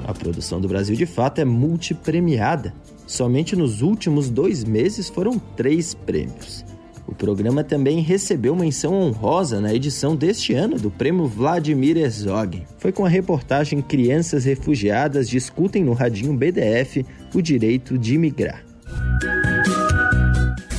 [0.05, 2.73] A produção do Brasil de Fato é multipremiada.
[3.07, 6.65] Somente nos últimos dois meses foram três prêmios.
[7.11, 12.65] O programa também recebeu menção honrosa na edição deste ano do Prêmio Vladimir Herzog.
[12.77, 18.63] Foi com a reportagem Crianças Refugiadas discutem no radinho BDF o direito de migrar.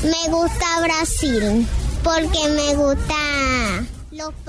[0.02, 1.66] Me gusta Brasil,
[2.02, 3.12] porque me gusta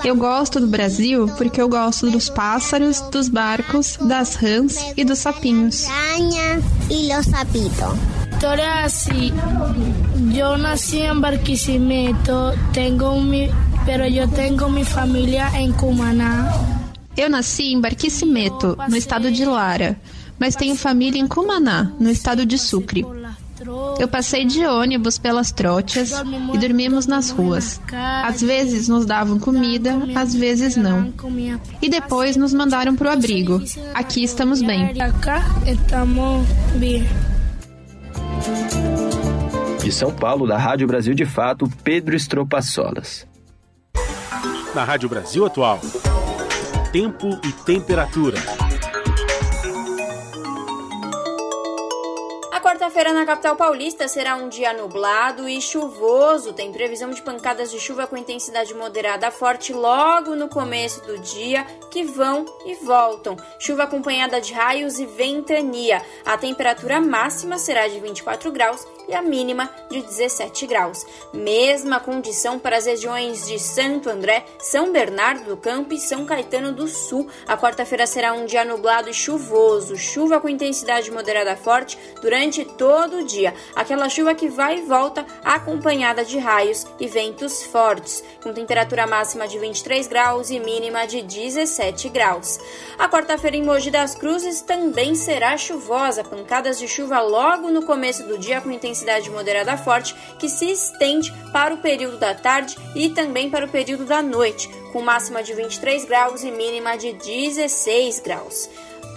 [0.04, 5.18] eu gosto do Brasil porque eu gosto dos pássaros, dos barcos, das rãs e dos
[5.18, 5.86] sapinhos.
[8.44, 8.54] E sapitos.
[8.54, 9.32] História assim.
[10.36, 13.30] Eu nasci em Barquisimeto, tenho um
[13.86, 16.52] pero yo tengo mi familia en Cumaná.
[17.16, 19.96] Eu nasci em Barquisimeto, no estado de Lara,
[20.38, 23.04] mas tenho família em Cumaná, no estado de Sucre.
[23.98, 26.12] Eu passei de ônibus pelas trochas
[26.52, 27.80] e dormimos nas ruas.
[28.24, 31.12] Às vezes nos davam comida, às vezes não.
[31.80, 33.62] E depois nos mandaram para o abrigo.
[33.94, 34.92] Aqui estamos bem.
[39.82, 42.16] De São Paulo, da Rádio Brasil de Fato, Pedro
[42.62, 43.26] Solas.
[44.74, 45.78] Na Rádio Brasil Atual,
[46.90, 48.63] tempo e temperatura.
[52.94, 56.52] Quarta-feira na capital paulista será um dia nublado e chuvoso.
[56.52, 61.64] Tem previsão de pancadas de chuva com intensidade moderada forte logo no começo do dia,
[61.90, 63.36] que vão e voltam.
[63.58, 66.00] Chuva acompanhada de raios e ventania.
[66.24, 71.06] A temperatura máxima será de 24 graus e a mínima de 17 graus.
[71.32, 76.72] Mesma condição para as regiões de Santo André, São Bernardo do Campo e São Caetano
[76.72, 77.28] do Sul.
[77.46, 83.18] A quarta-feira será um dia nublado e chuvoso, chuva com intensidade moderada forte durante todo
[83.18, 83.54] o dia.
[83.74, 89.46] Aquela chuva que vai e volta acompanhada de raios e ventos fortes, com temperatura máxima
[89.46, 92.58] de 23 graus e mínima de 17 graus.
[92.98, 98.26] A quarta-feira em Mogi das Cruzes também será chuvosa, pancadas de chuva logo no começo
[98.26, 102.76] do dia com intensidade intensidade moderada forte que se estende para o período da tarde
[102.94, 107.12] e também para o período da noite, com máxima de 23 graus e mínima de
[107.12, 108.70] 16 graus.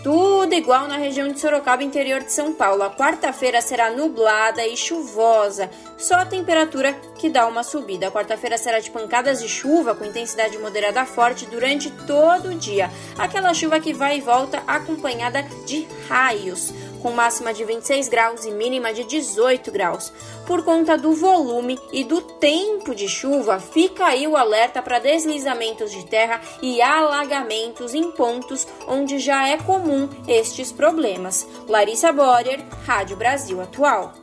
[0.03, 2.83] Tudo igual na região de Sorocaba, interior de São Paulo.
[2.83, 8.07] A quarta-feira será nublada e chuvosa, só a temperatura que dá uma subida.
[8.07, 12.89] A quarta-feira será de pancadas de chuva com intensidade moderada forte durante todo o dia.
[13.17, 18.51] Aquela chuva que vai e volta acompanhada de raios com máxima de 26 graus e
[18.51, 20.11] mínima de 18 graus.
[20.45, 25.91] Por conta do volume e do tempo de chuva, fica aí o alerta para deslizamentos
[25.91, 31.47] de terra e alagamentos em pontos onde já é comum estes problemas.
[31.67, 34.13] Larissa Borer, Rádio Brasil Atual.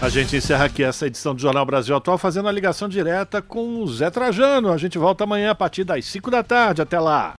[0.00, 3.82] A gente encerra aqui essa edição do Jornal Brasil Atual fazendo a ligação direta com
[3.82, 4.72] o Zé Trajano.
[4.72, 6.80] A gente volta amanhã a partir das 5 da tarde.
[6.80, 7.36] Até lá.